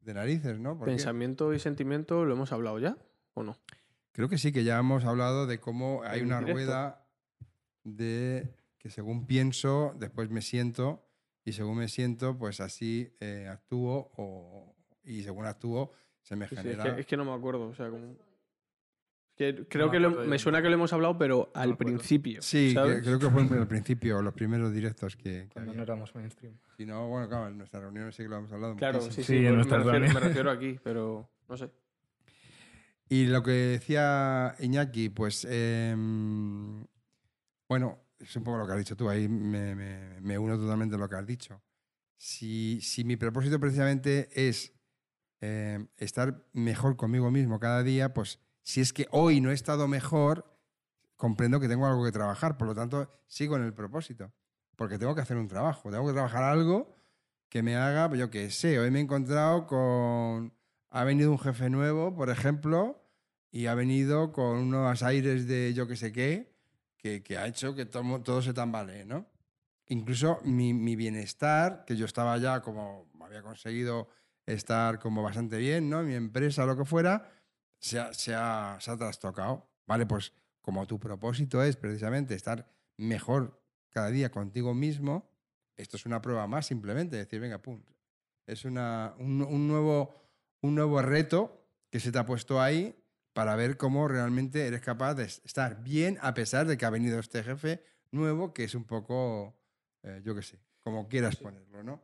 [0.00, 0.78] de narices, ¿no?
[0.78, 2.96] Pensamiento y sentimiento, ¿lo hemos hablado ya
[3.34, 3.56] o no?
[4.12, 6.52] creo que sí, que ya hemos hablado de cómo hay una directo.
[6.52, 7.08] rueda
[7.82, 11.08] de que según pienso, después me siento,
[11.44, 15.92] y según me siento, pues así eh, actúo, o, y según actúo,
[16.22, 16.94] se me Sí, sí, es, genera...
[16.94, 17.68] que, es que no me acuerdo.
[17.68, 18.12] O sea, como...
[18.12, 22.42] es que creo que lo- me suena que lo hemos hablado, pero al principio.
[22.42, 23.02] Sí, que- ¿sabes?
[23.02, 26.54] creo que fue al principio, los primeros directos que, que Cuando no éramos mainstream.
[26.76, 28.76] Si no, bueno, claro, en nuestras reuniones sí que lo hemos hablado.
[28.76, 29.24] Claro, muchísimo.
[29.24, 29.38] sí, sí.
[29.40, 31.70] Sí, en me, nuestras refiero, me refiero aquí, pero no sé.
[33.08, 36.84] Y lo que decía Iñaki, pues, em,
[37.68, 40.94] bueno, es un poco lo que has dicho tú, ahí me, me- me uno totalmente
[40.94, 41.60] a lo que has dicho.
[42.16, 44.72] Si, si mi propósito precisamente es
[45.42, 49.88] em, estar mejor conmigo mismo cada día, pues si es que hoy no he estado
[49.88, 50.46] mejor,
[51.16, 54.32] comprendo que tengo algo que trabajar, por lo tanto, sigo en el propósito.
[54.76, 56.94] porque tengo que hacer un trabajo, tengo que trabajar algo
[57.48, 60.54] que me haga, pues yo qué sé, hoy me he encontrado con,
[60.90, 63.04] ha venido un jefe nuevo, por ejemplo,
[63.50, 66.56] y ha venido con unos aires de yo qué sé qué,
[66.96, 69.26] que, que ha hecho que todo, todo se tambalee, ¿no?
[69.88, 74.08] Incluso mi, mi bienestar, que yo estaba ya como, había conseguido
[74.46, 76.02] estar como bastante bien, ¿no?
[76.02, 77.30] Mi empresa, lo que fuera,
[77.78, 79.68] se ha, se ha, se ha trastocado.
[79.86, 85.30] Vale, pues como tu propósito es precisamente estar mejor cada día contigo mismo,
[85.76, 87.82] esto es una prueba más simplemente, decir, venga, pum.
[88.46, 90.14] Es una, un, un nuevo,
[90.60, 92.96] un nuevo reto que se te ha puesto ahí
[93.32, 97.18] para ver cómo realmente eres capaz de estar bien a pesar de que ha venido
[97.18, 99.58] este jefe nuevo que es un poco,
[100.02, 102.02] eh, yo qué sé, como quieras ponerlo, ¿no?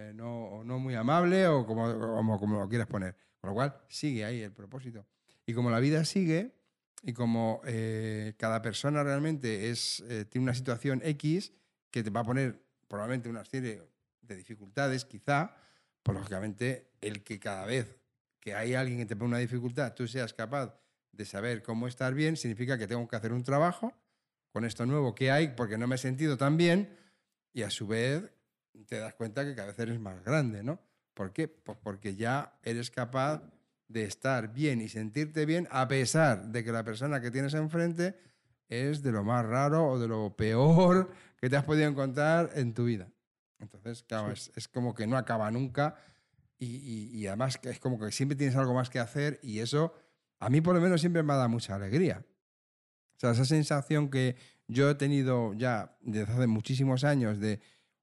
[0.00, 3.14] Eh, no, no muy amable o como, como, como lo quieras poner.
[3.38, 5.06] Con lo cual, sigue ahí el propósito.
[5.44, 6.54] Y como la vida sigue,
[7.02, 11.52] y como eh, cada persona realmente es, eh, tiene una situación X
[11.90, 13.82] que te va a poner probablemente una serie
[14.22, 15.54] de dificultades, quizá,
[16.02, 17.98] pues lógicamente el que cada vez
[18.38, 20.78] que hay alguien que te pone una dificultad, tú seas capaz
[21.12, 23.92] de saber cómo estar bien, significa que tengo que hacer un trabajo
[24.50, 26.96] con esto nuevo que hay, porque no me he sentido tan bien,
[27.52, 28.30] y a su vez
[28.86, 30.80] te das cuenta que cada vez eres más grande, ¿no?
[31.14, 31.48] ¿Por qué?
[31.48, 33.42] Pues porque ya eres capaz
[33.88, 38.16] de estar bien y sentirte bien a pesar de que la persona que tienes enfrente
[38.68, 41.10] es de lo más raro o de lo peor
[41.40, 43.10] que te has podido encontrar en tu vida.
[43.58, 45.96] Entonces, claro, es, es como que no acaba nunca
[46.58, 49.92] y, y- y además es como que siempre tienes algo más que hacer y eso
[50.38, 52.24] a mí por lo menos siempre me da mucha alegría.
[53.16, 54.36] O sea, esa sensación que
[54.68, 57.60] yo he tenido ya desde hace muchísimos años de,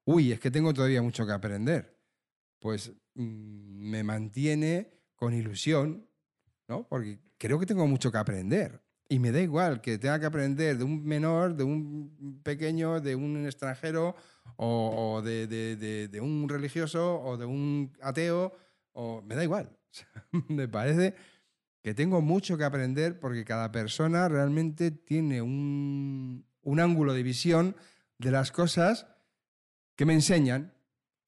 [0.07, 1.99] uy, es que tengo todavía mucho que aprender,
[2.59, 6.07] pues mm, me mantiene con ilusión,
[6.67, 6.87] ¿no?
[6.87, 8.81] Porque creo que tengo mucho que aprender.
[9.09, 13.15] Y me da igual que tenga que aprender de un menor, de un pequeño, de
[13.15, 14.15] un extranjero,
[14.57, 18.53] o, de- de- de un religioso, o de un ateo,
[18.93, 19.69] o me da igual.
[20.49, 21.15] me parece
[21.81, 27.75] que tengo mucho que aprender porque cada persona realmente tiene un, un ángulo de visión
[28.17, 29.07] de las cosas
[29.97, 30.73] que me enseñan.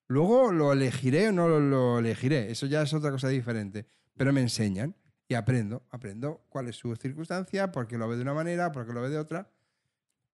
[0.08, 4.42] Luego lo elegiré o no lo, elegiré, eso ya es otra cosa diferente, pero me
[4.42, 4.96] enseñan
[5.28, 8.88] y aprendo, aprendo cuál es su circunstancia, por qué lo ve de una manera, por
[8.88, 9.52] qué lo ve de otra.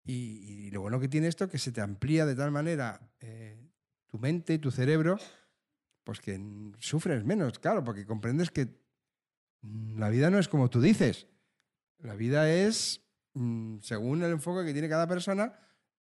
[0.04, 3.70] Y, lo bueno que tiene esto que se te amplía de tal manera eh,
[4.08, 5.18] tu mente, tu cerebro,
[6.02, 6.38] pues que
[6.78, 8.68] sufres menos, claro, porque comprendes que
[9.62, 11.28] la vida no es como tú dices.
[11.98, 13.00] La vida es
[13.34, 15.54] mm, según el enfoque que tiene cada persona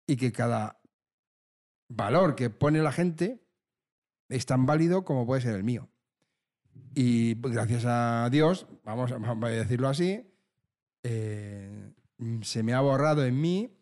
[0.06, 0.81] y que cada
[1.96, 3.42] valor que pone la gente
[4.28, 5.88] es tan válido como puede ser el mío.
[6.94, 10.26] Y pues, gracias a Dios, vamos a, vamos a decirlo así,
[11.02, 11.92] eh,
[12.42, 13.76] se me ha borrado en mí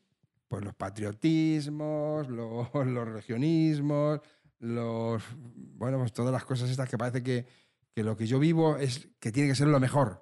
[0.49, 4.21] pues, los patriotismos, los, los regionismos,
[4.59, 7.47] los, bueno, pues todas las cosas estas que parece que,
[7.95, 10.21] que lo que yo vivo es que tiene que ser lo mejor.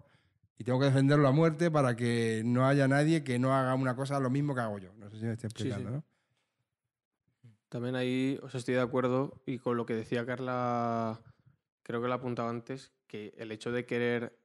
[0.58, 3.94] Y tengo que defenderlo a muerte para que no haya nadie que no haga una
[3.94, 4.92] cosa lo mismo que hago yo.
[4.96, 5.68] No sé si me estoy Sí, sí.
[5.68, 6.04] explicando, ¿no?
[7.68, 11.20] También ahí os estoy de acuerdo y con lo que decía Carla,
[11.82, 14.38] creo que lo apuntaba antes, que el hecho de querer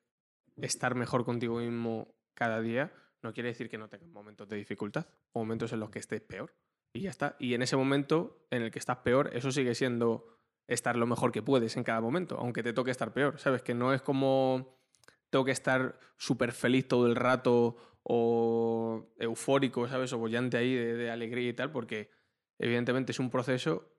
[0.62, 5.08] estar mejor contigo mismo cada día no quiere decir que no tengas momentos de dificultad
[5.32, 6.54] o momentos en los que estés peor.
[6.94, 7.36] Y ya está.
[7.40, 11.32] Y en ese momento en el que estás peor, eso sigue siendo estar lo mejor
[11.32, 13.40] que puedes en cada momento, aunque te toque estar peor.
[13.40, 13.64] ¿Sabes?
[13.64, 14.78] Que no es como
[15.30, 20.12] tengo que estar súper feliz todo el rato o eufórico, ¿sabes?
[20.14, 22.12] O bollante ahí de, de alegría y tal, porque
[22.60, 23.90] evidentemente es un proceso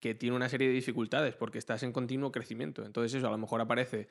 [0.00, 2.84] que tiene una serie de dificultades porque estás en continuo crecimiento.
[2.84, 4.08] Entonces eso, a lo mejor aparece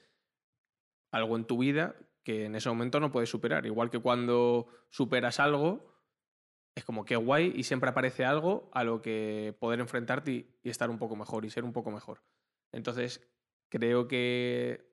[1.12, 3.66] algo en tu vida que en ese momento no puedes superar.
[3.66, 5.94] Igual que cuando superas algo,
[6.76, 10.90] es como que guay y siempre aparece algo a lo que poder enfrentarte y, estar
[10.90, 12.24] un poco mejor y ser un poco mejor.
[12.72, 13.22] Entonces,
[13.70, 14.92] creo que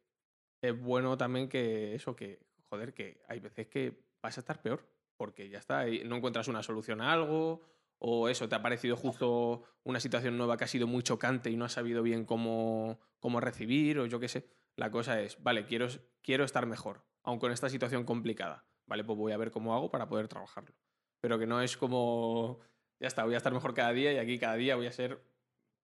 [0.60, 4.86] es bueno también que eso, que, joder, que hay veces que vas a estar peor,
[5.16, 7.62] porque ya está, y no encuentras una solución a algo,
[8.02, 11.56] o eso, te ha parecido justo una situación nueva que ha sido muy chocante y
[11.56, 14.48] no has sabido bien cómo, cómo recibir, o yo qué sé.
[14.74, 15.86] La cosa es, vale, quiero,
[16.22, 18.64] quiero estar mejor, aun con esta situación complicada.
[18.86, 20.74] Vale, pues voy a ver cómo hago para poder trabajarlo.
[21.20, 22.60] Pero que no es como,
[22.98, 25.22] ya está, voy a estar mejor cada día y aquí cada día voy a ser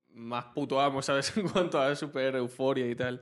[0.09, 1.37] más puto amo, ¿sabes?
[1.37, 3.21] En cuanto a super euforia y tal.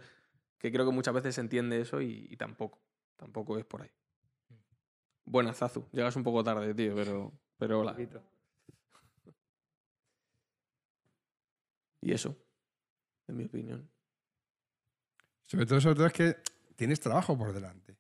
[0.57, 2.80] Que creo que muchas veces se entiende eso y, y tampoco.
[3.16, 3.90] Tampoco es por ahí.
[5.24, 5.88] Buena, Zazu.
[5.90, 7.97] Llegas un poco tarde, tío, pero, pero hola.
[12.05, 12.36] Y eso,
[13.28, 13.90] en mi opinión.
[15.46, 16.36] Sobre todo, sobre es que
[16.76, 17.96] tienes trabajo por delante.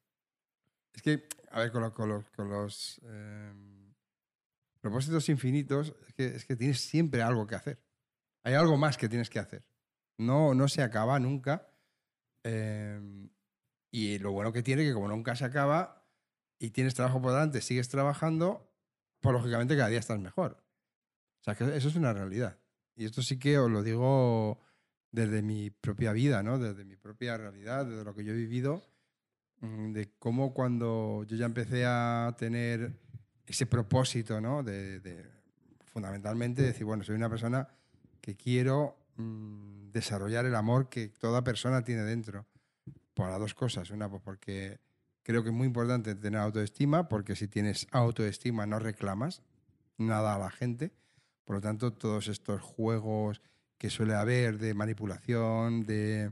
[0.92, 3.52] Es que, a ver, con, lo- con los, eh,
[4.82, 7.82] propósitos infinitos es que, es tienes siempre algo que hacer.
[8.42, 9.66] Hay algo más que tienes que hacer.
[10.18, 11.70] No, no se acaba nunca.
[12.44, 13.00] eh,
[13.90, 16.06] y lo bueno que tiene que como nunca se acaba
[16.58, 18.70] y tienes trabajo por delante, sigues trabajando,
[19.20, 20.62] pues lógicamente cada día estás mejor.
[21.40, 22.58] O sea, que eso es una realidad.
[22.96, 24.60] Y esto sí que os lo digo
[25.10, 26.58] desde mi propia vida, ¿no?
[26.58, 28.82] Desde mi propia realidad, desde lo que yo he vivido,
[29.60, 32.98] mm, de cómo cuando yo ya empecé a tener
[33.46, 34.62] ese propósito, ¿no?
[34.62, 35.24] De, de
[35.84, 37.68] fundamentalmente decir, bueno, soy una persona
[38.20, 42.46] que quiero mm, desarrollar el amor que toda persona tiene dentro.
[43.14, 43.90] Por las dos cosas.
[43.90, 44.80] Una, pues porque
[45.22, 49.42] creo que es muy importante tener autoestima, porque si tienes autoestima no reclamas
[49.96, 50.92] nada a la gente.
[51.44, 53.42] Por lo tanto, todos estos juegos
[53.78, 56.30] que suele haber de manipulación, de,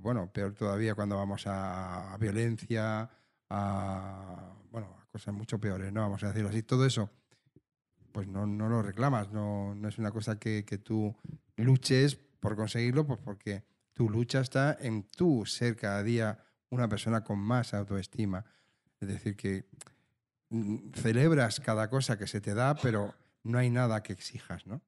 [0.00, 3.10] bueno, peor todavía cuando vamos a, a violencia,
[3.48, 6.02] a, bueno, a cosas mucho peores, ¿no?
[6.02, 6.62] Vamos a decirlo así.
[6.62, 7.10] Todo eso,
[8.12, 11.14] pues no, no lo reclamas, no, no es una cosa que, que tú
[11.56, 16.38] luches por conseguirlo, pues porque tu lucha está en tú ser cada día
[16.70, 18.44] una persona con más autoestima.
[19.00, 19.66] Es decir, que
[20.50, 24.82] mm, celebras cada cosa que se te da, pero no hay nada que exijas, ¿no?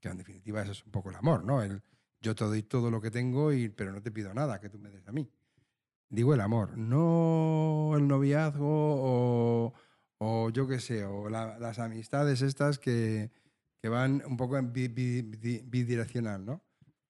[0.00, 1.62] Que en definitiva eso es un poco el amor, ¿no?
[1.62, 1.82] El
[2.20, 4.78] yo te doy todo lo que tengo, y, pero no te pido nada que tú
[4.78, 5.28] me des a mí.
[6.08, 9.74] Digo el amor, no el noviazgo o,
[10.18, 13.30] o yo qué sé, o la- las amistades estas que,
[13.80, 16.62] que van un poco en bi- bi- bi- bidireccional, ¿no?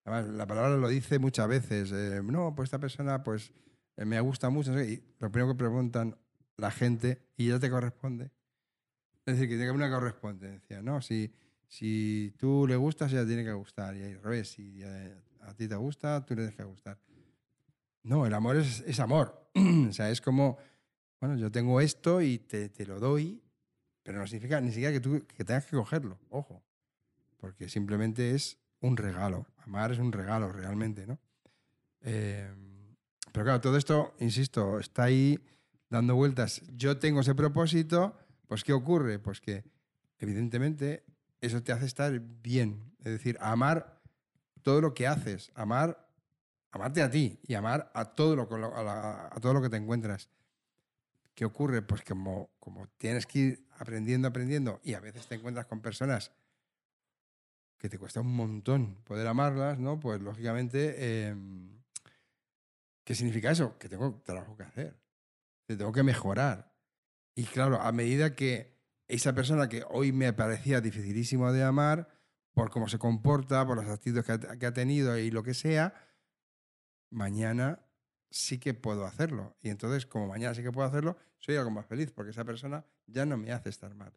[0.05, 1.93] Además, la palabra lo dice muchas veces.
[1.93, 3.53] eh, no, pues esta persona pues
[3.97, 4.73] eh, me gusta mucho.
[4.81, 6.17] Y lo primero que preguntan
[6.57, 8.31] la gente y ya te corresponde.
[9.25, 11.01] Es decir, que tiene que haber una correspondencia, ¿no?
[11.01, 11.33] Si,
[11.69, 13.97] si tú le gustas, ella tiene que gustar.
[13.97, 16.99] Y al revés, si eh, a ti te gusta, tú le tienes que gustar.
[18.03, 19.49] No, el amor es, es amor.
[19.89, 20.59] o sea, es como,
[21.21, 23.41] bueno, yo tengo esto y te, te lo doy,
[24.03, 26.63] pero no significa ni siquiera que tú que tengas que cogerlo, ojo.
[27.39, 29.47] Porque simplemente es un regalo.
[29.59, 31.19] Amar es un regalo realmente, ¿no?
[32.01, 32.51] Eh,
[33.33, 35.39] pero claro, todo esto, insisto, está ahí
[35.89, 36.63] dando vueltas.
[36.77, 38.17] Yo tengo ese propósito,
[38.53, 39.19] pues ¿qué ocurre?
[39.19, 39.65] Pues que
[40.19, 41.07] evidentemente
[41.41, 42.93] eso te hace estar bien.
[42.99, 44.03] Es decir, amar
[44.61, 46.07] todo lo que haces, amar,
[46.71, 50.29] amarte a ti y amar a todo lo, que a, todo lo que te encuentras.
[51.35, 51.81] ¿Qué ocurre?
[51.81, 56.31] Pues como, como tienes que ir aprendiendo, aprendiendo y a veces te encuentras con personas
[57.79, 59.99] que te cuesta un montón poder amarlas, ¿no?
[59.99, 61.81] Pues lógicamente, em,
[63.03, 63.79] ¿qué significa eso?
[63.79, 65.01] Que tengo trabajo que hacer,
[65.67, 66.72] que tengo que mejorar.
[67.35, 68.79] Y claro, a medida que
[69.09, 72.09] esa persona que hoy me parecía dificilísimo de amar,
[72.53, 75.55] por cómo se comporta, por las actitudes que ha, que ha tenido y lo que
[75.55, 75.95] sea,
[77.11, 77.81] mañana
[78.31, 79.57] sí que puedo hacerlo.
[79.63, 82.85] Y entonces, como mañana sí que puedo hacerlo, soy algo más feliz, porque esa persona
[83.07, 84.13] ya no me hace estar mal.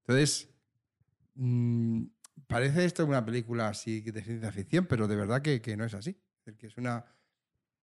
[0.00, 0.48] Entonces,
[1.34, 2.04] mm,
[2.46, 5.94] parece esto una película así de ciencia ficción, pero de verdad que, que no es
[5.94, 6.10] así.
[6.10, 7.04] Es decir, que es una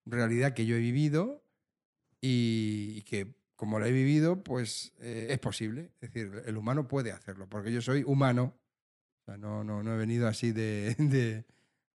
[0.06, 1.44] realidad que yo he vivido
[2.22, 5.92] y, y que como la he vivido, pues eh, es posible.
[6.00, 8.54] Es decir, el humano puede hacerlo, porque yo soy humano.
[9.26, 11.44] No, no, no he venido así de, de,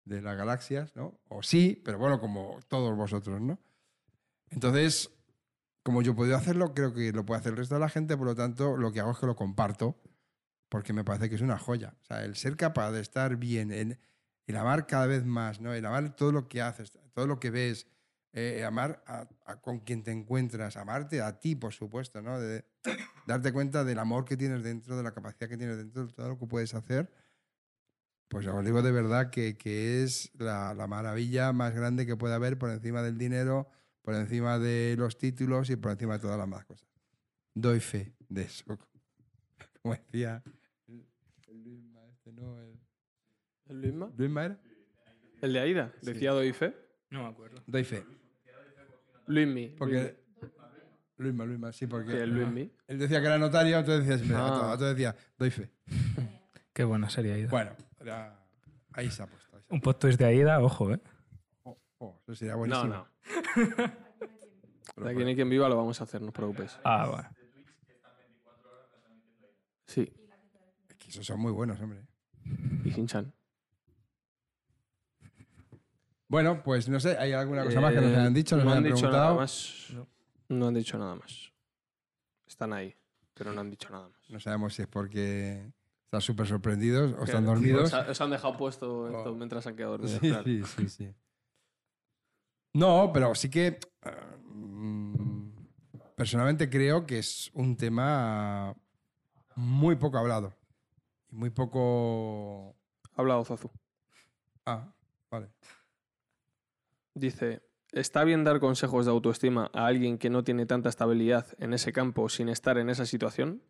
[0.04, 1.22] de las galaxias, ¿no?
[1.30, 3.60] O sí, pero bueno, como todos vosotros, ¿no?
[4.50, 5.12] Entonces,
[5.84, 8.18] como yo he podido hacerlo, creo que lo puede hacer el resto de la gente,
[8.18, 10.02] por lo tanto, lo que hago es que lo comparto,
[10.68, 11.94] porque me parece que es una joya.
[12.02, 14.00] O sea, el ser capaz de estar bien, el,
[14.48, 15.74] el amar cada vez más, ¿no?
[15.74, 17.88] El amar todo lo que haces, todo lo que ves,
[18.34, 22.40] eh, amar a, a con quien te encuentras, amarte a ti, por supuesto, ¿no?
[22.40, 22.66] De,
[23.28, 26.30] darte cuenta del amor que tienes dentro, de la capacidad que tienes dentro, de todo
[26.30, 27.12] lo que puedes hacer.
[28.28, 32.34] Pues os digo de verdad que, que es la, la maravilla más grande que puede
[32.34, 33.70] haber por encima del dinero,
[34.02, 36.88] por encima de los títulos y por encima de todas las demás cosas.
[37.54, 38.64] Doy fe de eso.
[39.82, 40.42] Como decía
[40.88, 41.06] el,
[41.48, 42.62] el Luisma este, ¿no?
[42.62, 42.80] El,
[43.68, 44.12] ¿El Luisma?
[44.16, 44.62] ¿Luisma era?
[45.42, 45.94] ¿El de Aida?
[46.02, 46.74] ¿Decía doy fe?
[47.10, 47.62] No me acuerdo.
[47.68, 48.06] Doy fe.
[49.34, 49.76] Luismi.
[49.78, 50.20] Porque...
[51.18, 52.12] Luisma, Luisma, sí, porque...
[52.14, 52.72] Sí, el Luismi.
[52.88, 54.72] Él decía que era notario, entonces decía, siempre, Ah.
[54.74, 55.70] entonces decía doy fe.
[56.74, 57.50] Qué buena sería Aida.
[57.50, 58.40] Bueno, era-
[58.94, 59.56] ahí se ha puesto.
[59.56, 60.98] ahí se ha Un twist de Aida, ojo, ¿eh?
[61.64, 61.80] puesto.
[62.00, 62.88] Oh, eso sería No, buenísimo.
[62.88, 63.08] no.
[64.96, 66.78] Pero De aquí en quien viva lo vamos a hacer, no os preocupéis.
[66.84, 67.30] Ah, bueno.
[69.86, 70.12] Sí,
[70.90, 72.02] Es que esos son muy buenos, hombre.
[72.86, 73.32] y Shin-Chan.
[76.32, 78.56] Bueno, pues no sé, ¿hay alguna cosa más que nos Eh, hayan dicho?
[78.56, 79.24] Nos no han dicho preguntado.
[79.26, 79.88] nada más.
[80.48, 81.52] No han dicho nada más.
[82.48, 82.96] Están ahí,
[83.34, 84.30] pero no han dicho nada más.
[84.30, 85.72] No sabemos si es porque
[86.06, 87.84] están súper sorprendidos o están dormidos.
[87.84, 89.36] Os, ha- os han dejado puesto esto Oh.
[89.36, 90.20] mientras han quedado dormidos.
[90.22, 90.44] Sí, claro.
[90.46, 91.14] sí, sí, sí.
[92.74, 93.80] No, pero sí que eh,
[94.46, 95.50] mm,
[96.16, 98.74] personalmente creo que es un tema
[99.56, 100.54] muy poco hablado.
[101.30, 102.76] Y muy poco...
[103.16, 103.70] Ha hablado Zazu.
[104.66, 104.94] Ah,
[105.30, 105.50] vale.
[107.14, 111.74] Dice, ¿está bien dar consejos de autoestima a alguien que no tiene tanta estabilidad en
[111.74, 113.62] ese campo sin estar en esa situación?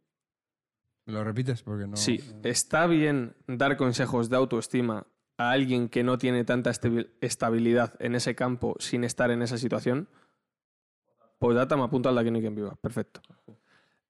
[1.05, 1.63] ¿Me lo repites?
[1.63, 1.97] Porque no...
[1.97, 7.95] Sí, ¿está bien dar consejos de autoestima a alguien que no tiene tanta estabi- estabilidad
[7.99, 10.07] en ese campo sin estar en esa situación?
[11.39, 12.75] Pues data me apunta al de Aquí no hay quien viva.
[12.75, 13.21] Perfecto.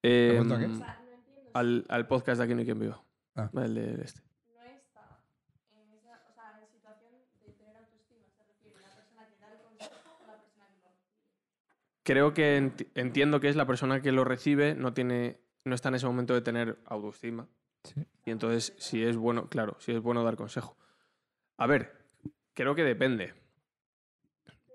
[0.03, 0.67] Eh, apunta a qué?
[0.67, 0.81] Si
[1.53, 3.01] al, al podcast de Aquí no hay quien viva.
[3.35, 3.49] Ah.
[3.53, 4.19] El de este.
[4.21, 5.23] no está
[5.71, 9.39] en esa, o sea, en situación de tener autoestima, se refiere a la persona que
[9.39, 11.21] da el consejo o la persona que lo recibe.
[12.03, 15.89] Creo que enti- entiendo que es la persona que lo recibe, no tiene, no está
[15.89, 17.47] en ese momento de tener autoestima.
[17.83, 18.05] Sí.
[18.25, 20.77] Y entonces, si es bueno, claro, si es bueno dar consejo.
[21.57, 21.91] A ver,
[22.53, 23.33] creo que depende.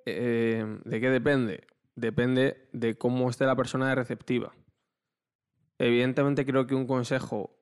[0.04, 1.66] Eh, ¿De qué depende?
[1.96, 4.54] Depende de cómo esté la persona de receptiva.
[5.78, 7.58] Evidentemente creo que un consejo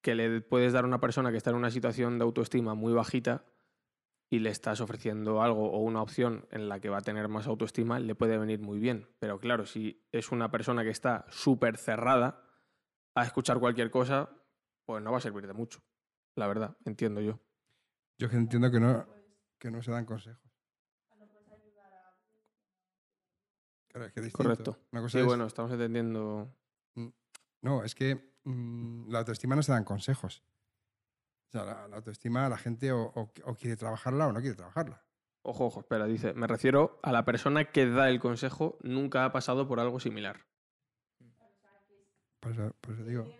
[0.00, 2.92] que le puedes dar a una persona que está en una situación de autoestima muy
[2.92, 3.44] bajita
[4.34, 7.46] y le estás ofreciendo algo o una opción en la que va a tener más
[7.46, 9.08] autoestima, le puede venir muy bien.
[9.20, 12.42] Pero claro, si es una persona que está súper cerrada
[13.14, 14.28] a escuchar cualquier cosa,
[14.84, 15.80] pues no va a servir de mucho.
[16.34, 17.38] La verdad, entiendo yo.
[18.18, 19.06] Yo que entiendo que no,
[19.58, 20.42] que no se dan consejos.
[23.88, 24.32] Claro, es que es.
[24.32, 24.78] Correcto.
[24.92, 26.52] Una cosa Sí, es- bueno, estamos entendiendo.
[27.62, 30.42] No, es que mm, la autoestima no se dan consejos.
[31.54, 35.00] Sea, la, la autoestima la gente o, o- o quiere trabajarla o no quiere trabajarla.
[35.42, 36.34] Ojo, ojo, espera, dice.
[36.34, 40.40] Me refiero a la persona que da el consejo nunca ha pasado por algo similar.
[42.40, 43.32] Por eso, por eso digo.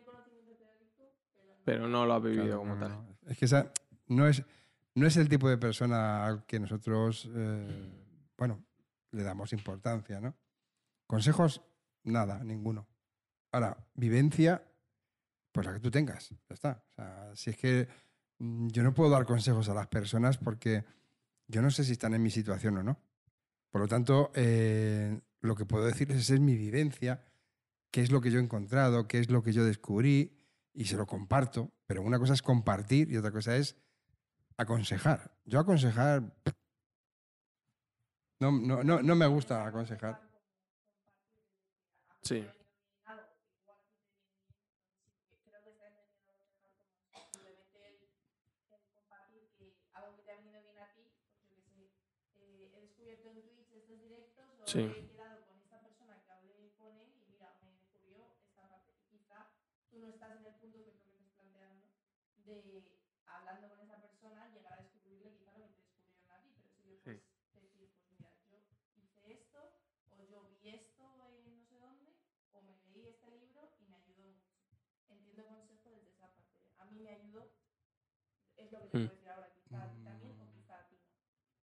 [1.64, 2.90] Pero no lo ha vivido claro, como no, tal.
[2.90, 3.18] no.
[3.26, 3.72] Es que esa
[4.06, 4.44] no es,
[4.94, 7.90] no es el tipo de persona al que nosotros, eh,
[8.38, 8.64] bueno,
[9.10, 10.36] le damos importancia, ¿no?
[11.06, 11.62] Consejos,
[12.04, 12.86] nada, ninguno.
[13.50, 14.62] Ahora, vivencia,
[15.52, 16.84] pues la que tú tengas, ya está.
[16.90, 17.88] O sea, si es que
[18.38, 20.84] yo no puedo dar consejos a las personas porque
[21.46, 23.00] yo no sé si están en mi situación o no.
[23.70, 27.24] Por lo tanto, eh, lo que puedo decirles es mi vivencia,
[27.90, 30.36] qué es lo que yo he encontrado, qué es lo que yo descubrí
[30.72, 31.72] y se lo comparto.
[31.86, 33.76] Pero una cosa es compartir y otra cosa es
[34.56, 35.36] aconsejar.
[35.44, 36.34] Yo aconsejar...
[38.40, 40.20] No, no, no, no me gusta aconsejar.
[42.22, 42.44] Sí.
[54.66, 54.94] No.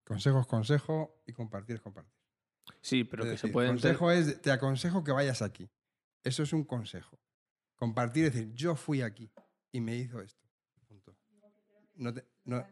[0.04, 2.21] Consejos, consejo y compartir es compartir.
[2.82, 5.70] Sí, pero Es que se decir, puede enter- consejo es, te aconsejo que vayas aquí.
[6.24, 7.20] Eso es un consejo.
[7.76, 9.32] Compartir es decir, yo fui aquí
[9.72, 10.48] y me hizo esto.
[10.88, 11.16] Punto.
[11.96, 12.66] No te- no-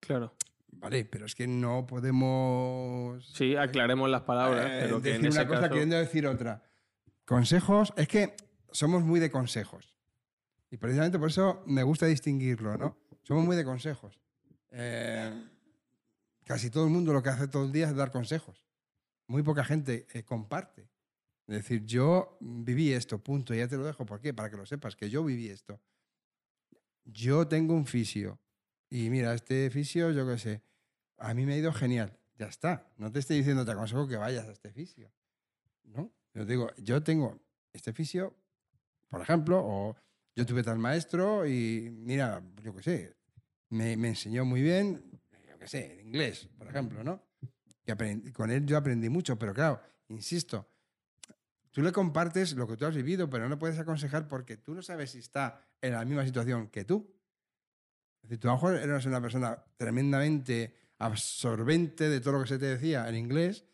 [0.00, 0.34] Claro.
[0.72, 3.24] vale, pero es que no podemos...
[3.34, 5.72] Sí, aclaremos las palabras, eh, pero que decir en ese una cosa caso...
[5.72, 6.62] queriendo decir otra.
[7.24, 8.34] Consejos, es que
[8.72, 9.94] somos muy de consejos.
[10.70, 12.96] Y precisamente por eso me gusta distinguirlo, ¿no?
[13.22, 14.18] Somos muy de consejos.
[14.70, 15.30] Eh,
[16.44, 18.64] casi todo el mundo lo que hace todo el día es dar consejos.
[19.32, 20.90] Muy poca gente eh, comparte.
[21.46, 24.04] Es decir, yo viví esto, punto, ya te lo dejo.
[24.04, 24.34] ¿Por qué?
[24.34, 25.80] Para que lo sepas, que yo viví esto.
[27.06, 28.38] Yo tengo un fisio.
[28.90, 30.62] Y mira, este fisio, yo qué sé,
[31.16, 32.14] a mí me ha ido genial.
[32.36, 32.92] Ya está.
[32.98, 35.10] No te estoy diciendo, te aconsejo que vayas a este fisio.
[35.84, 36.12] ¿No?
[36.34, 37.40] Yo digo, yo tengo
[37.72, 38.36] este fisio,
[39.08, 39.96] por ejemplo, o
[40.36, 43.16] yo tuve tal maestro y mira, yo qué sé,
[43.70, 45.02] me, me enseñó muy bien,
[45.48, 47.31] yo qué sé, en inglés, por ejemplo, ¿no?
[48.32, 50.68] Con él yo aprendí mucho, pero claro, insisto,
[51.70, 54.74] tú le compartes lo que tú has vivido, pero no le puedes aconsejar porque tú
[54.74, 57.12] no sabes si está en la misma situación que tú.
[58.22, 62.48] Es decir, tú a lo mejor eras una persona tremendamente absorbente de todo lo que
[62.48, 63.64] se te decía en inglés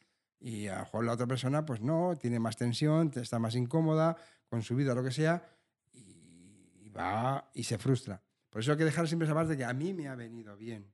[0.40, 3.54] y a lo mejor la otra persona, pues no, tiene más tensión, te- está más
[3.54, 4.16] incómoda
[4.48, 5.44] con su vida, lo que sea,
[5.92, 8.22] y va y se frustra.
[8.48, 10.90] Por eso hay que dejar siempre esa parte que a mí me ha venido bien.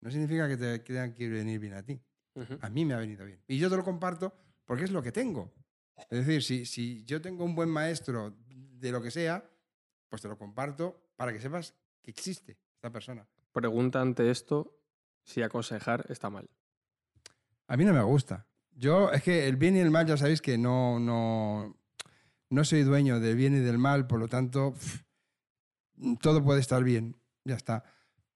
[0.00, 2.00] No significa que te tengan que venir bien a ti.
[2.60, 3.40] A mí me ha venido bien.
[3.46, 5.52] Y yo te lo comparto porque es lo que tengo.
[6.10, 9.44] Es decir, si, si yo tengo un buen maestro de lo que sea,
[10.08, 13.26] pues te lo comparto para que sepas que existe esta persona.
[13.52, 14.78] Pregunta ante esto
[15.24, 16.48] si aconsejar está mal.
[17.66, 18.46] A mí no me gusta.
[18.74, 21.76] Yo, es que el bien y el mal ya sabéis que no, no,
[22.50, 24.74] no soy dueño del bien y del mal, por lo tanto,
[26.20, 27.84] todo puede estar bien, ya está.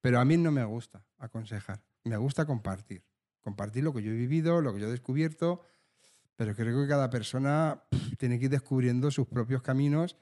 [0.01, 3.03] Pero a mí no me gusta aconsejar, me gusta compartir.
[3.47, 5.61] Compartir lo que yo he vivido, lo que yo he descubierto,
[6.35, 7.81] pero creo que cada persona
[8.17, 10.17] tiene que ir descubriendo sus propios caminos.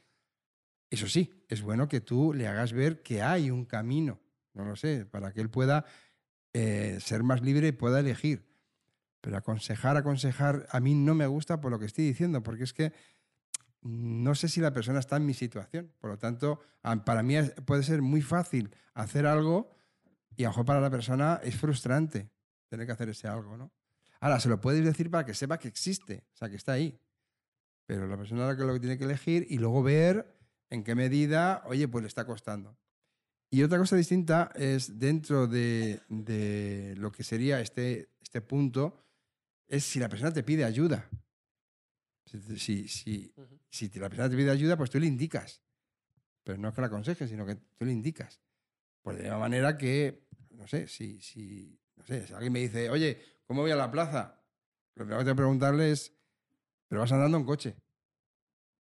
[0.92, 4.20] Eso sí, es bueno que tú le hagas ver que hay un camino,
[4.54, 5.86] no lo sé, para que él pueda
[6.54, 8.46] eh, ser más libre y pueda elegir.
[9.22, 12.74] Pero aconsejar, aconsejar, a mí no me gusta por lo que estoy diciendo, porque es
[12.74, 12.94] que
[13.82, 15.92] no sé si la persona está en mi situación.
[15.98, 16.60] Por lo tanto,
[17.04, 19.72] para mí puede ser muy fácil hacer algo
[20.38, 22.35] y a lo mejor para la persona es frustrante
[22.68, 23.72] tener que hacer ese algo, ¿no?
[24.20, 27.00] Ahora, se lo puedes decir para que sepa que existe, o sea, que está ahí.
[27.86, 30.36] Pero la persona es lo que tiene que elegir y luego ver
[30.70, 32.78] en qué medida, oye, pues le está costando.
[33.52, 39.06] Y otra cosa distinta es dentro de, de lo que sería este, este punto,
[39.68, 41.10] es si la persona te pide ayuda.
[42.26, 43.34] Si, si,
[43.70, 45.62] si, la persona te pide ayuda, pues tú le indicas.
[46.44, 48.42] Pero no es que la aconsejes, sino que tú le indicas.
[49.02, 52.90] Pues de la manera que, no sé, si, si, no sé, si alguien me dice,
[52.90, 54.42] oye, ¿cómo voy a la plaza?
[54.96, 56.14] Lo primero que tengo que preguntarle es,
[56.88, 57.76] ¿pero vas andando en coche?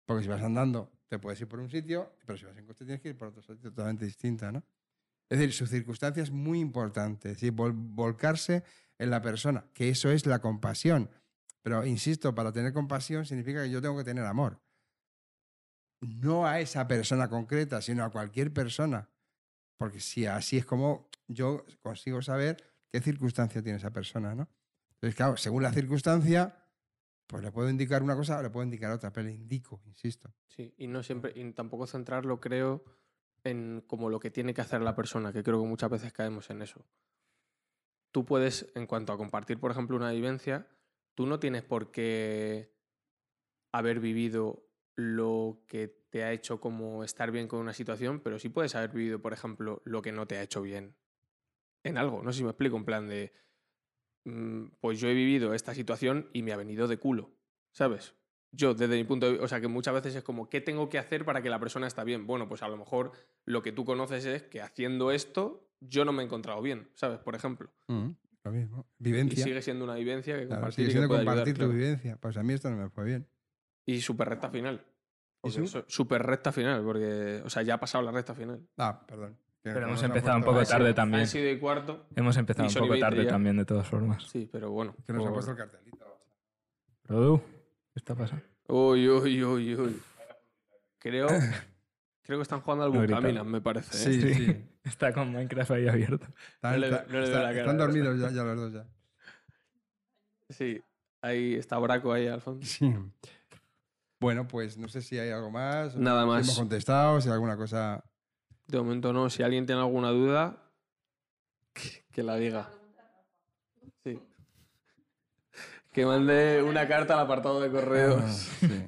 [0.05, 2.86] Porque si vas andando, te puedes ir por un sitio, pero si vas en coche
[2.86, 4.64] tienes que ir por otro sitio totalmente distinta, ¿no?
[5.30, 8.64] Es decir, su circunstancia es muy importante, es decir, vol- volcarse
[8.97, 11.10] en la persona, que eso es la compasión.
[11.62, 14.60] Pero insisto, para tener compasión significa que yo tengo que tener amor.
[16.01, 19.10] No a esa persona concreta, sino a cualquier persona.
[19.78, 22.57] Porque si así es como yo consigo saber
[22.92, 24.50] qué circunstancia tiene esa persona, ¿no?
[24.94, 26.66] Entonces, claro, según la circunstancia,
[27.28, 30.34] pues le puedo indicar una cosa o le puedo indicar otra, pero le indico, insisto.
[30.48, 32.84] Sí, y no siempre, y tampoco centrarlo, creo,
[33.44, 36.50] en como lo que tiene que hacer la persona, que creo que muchas veces caemos
[36.50, 36.86] en eso.
[38.12, 40.68] Tú puedes, en cuanto a compartir, por ejemplo, una vivencia,
[41.14, 42.74] tú no tienes por qué
[43.72, 48.50] haber vivido lo que te ha hecho como estar bien con una situación, pero sí
[48.50, 50.96] puedes haber vivido, por ejemplo, lo que no te ha hecho bien
[51.84, 52.21] en algo.
[52.23, 53.32] No sé si me explico, en plan de,
[54.25, 57.32] mm, pues yo he vivido esta situación y me ha venido de culo,
[57.71, 58.15] ¿sabes?
[58.51, 60.89] Yo, desde mi punto de vista, o sea, que muchas veces es como, ¿qué tengo
[60.89, 62.25] que hacer para que la persona esté bien?
[62.25, 63.11] Bueno, pues a lo mejor
[63.45, 67.19] lo que tú conoces es que haciendo esto yo no me he encontrado bien, ¿sabes?
[67.19, 67.71] Por ejemplo.
[67.88, 68.88] Lo mismo.
[68.99, 69.43] Y Vivencia.
[69.43, 71.73] sigue siendo una vivencia que Claro, compartir sigue y que siendo ayudar, compartir tu claro.
[71.73, 72.17] vivencia.
[72.17, 73.27] Pues a mí esto no me fue bien.
[73.86, 74.86] Y súper recta final.
[75.43, 75.51] ¿Y
[75.88, 78.67] Súper recta final, porque, o sea, ya ha pasado la recta final.
[78.77, 79.38] Ah, perdón.
[79.62, 81.22] Pero hemos empezado un poco tarde también.
[81.22, 82.07] Han sido y cuarto.
[82.16, 83.30] Hemos empezado un poco 20 tarde ya.
[83.30, 84.24] también, de todas formas.
[84.24, 84.95] Sí, pero bueno.
[85.05, 86.05] Que nos ha puesto el cartelito.
[87.03, 88.43] Produ, ¿qué está pasando?
[88.68, 90.01] Uy, uy, uy, uy.
[90.99, 91.28] Creo,
[92.22, 92.91] creo que están jugando al.
[92.91, 93.95] Buscaminas, me parece.
[93.97, 94.14] ¿eh?
[94.14, 94.66] Sí, sí.
[94.84, 96.26] Está con Minecraft ahí abierto.
[96.55, 98.88] Están, No le- está- no está- la cara, están dormidos ya, ya los dos ya.
[100.49, 100.82] Sí,
[101.22, 102.66] ahí está Braco ahí al fondo.
[102.66, 102.95] Sí.
[104.20, 105.95] Bueno, pues no sé si hay algo más.
[105.95, 106.45] Nada si más.
[106.45, 108.03] hemos contestado, si hay alguna cosa.
[108.70, 109.30] De momento no.
[109.30, 110.55] Si alguien tiene alguna duda,
[111.74, 112.70] que- que la diga.
[114.03, 114.22] Sí.
[115.91, 118.32] Que mande una carta al apartado de Ah, correos.
[118.59, 118.86] sí.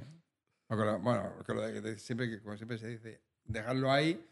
[0.67, 1.34] Con lo- bueno,
[1.97, 4.23] siempre, que, como siempre se dice, dejarlo ahí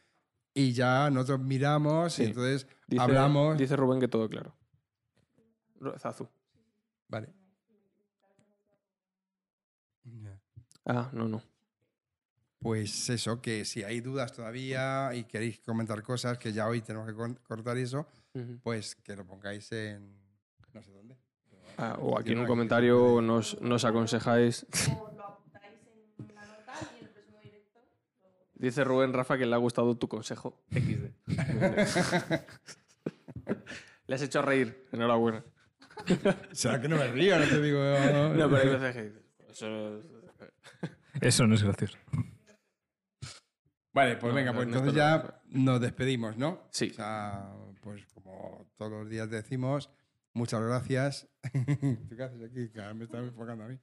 [0.53, 2.23] y ya nosotros miramos Sí.
[2.23, 3.57] y entonces Dice, hablamos.
[3.57, 4.55] Dice Rubén que todo claro.
[5.79, 6.29] Ro- Zazu.
[7.07, 7.33] Vale.
[10.85, 11.41] Ah, no, no.
[12.61, 17.07] Pues eso, que si hay dudas todavía y queréis comentar cosas, que ya hoy tenemos
[17.07, 17.13] que
[17.43, 18.59] cortar eso, Ujú.
[18.61, 20.13] pues que lo pongáis en
[20.73, 21.15] no sé dónde.
[21.77, 24.65] Ah, o aquí en un comentario nos, nos aconsejáis.
[24.99, 25.77] O lo apuntáis
[26.19, 27.79] en la nota y en el próximo directo
[28.21, 30.61] lo- Dice Rubén Rafa que le ha gustado tu consejo.
[30.71, 31.11] XD.
[34.07, 34.85] le has hecho reír.
[34.91, 35.45] Enhorabuena.
[36.51, 37.39] ¿Será que no me río?
[37.39, 37.79] No te digo.
[37.79, 40.05] no, No, pero hay veces que dices, Eso es-
[41.21, 41.97] Eso no es gracioso.
[43.93, 46.67] Vale, pues No, venga, pues entonces ya nos despedimos, ¿no?
[46.69, 46.89] Sí.
[46.91, 47.51] O sea,
[47.81, 49.89] pues como todos los días decimos,
[50.33, 51.27] muchas gracias.
[52.09, 52.71] ¿Tú qué haces aquí?
[52.95, 53.79] Me estás enfocando a mí.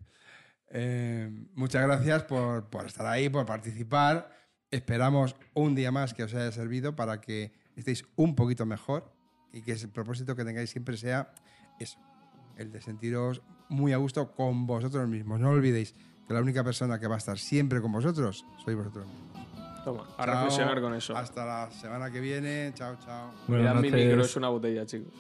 [0.68, 4.30] Eh, muchas gracias por, por estar ahí, por participar.
[4.70, 9.12] Esperamos un día más que os haya servido para que estéis un poquito mejor
[9.52, 11.32] y que el propósito que tengáis siempre sea
[11.78, 11.98] eso,
[12.56, 15.40] el de sentiros muy a gusto con vosotros mismos.
[15.40, 15.94] No olvidéis
[16.26, 19.45] que la única persona que va a estar siempre con vosotros sois vosotros mismos.
[19.86, 20.34] Toma, a Chao.
[20.34, 21.16] reflexionar con eso.
[21.16, 22.72] Hasta la semana que viene.
[22.74, 23.30] Chao, chao.
[23.46, 25.12] Buenas Mirad mi micro, es una botella, chicos.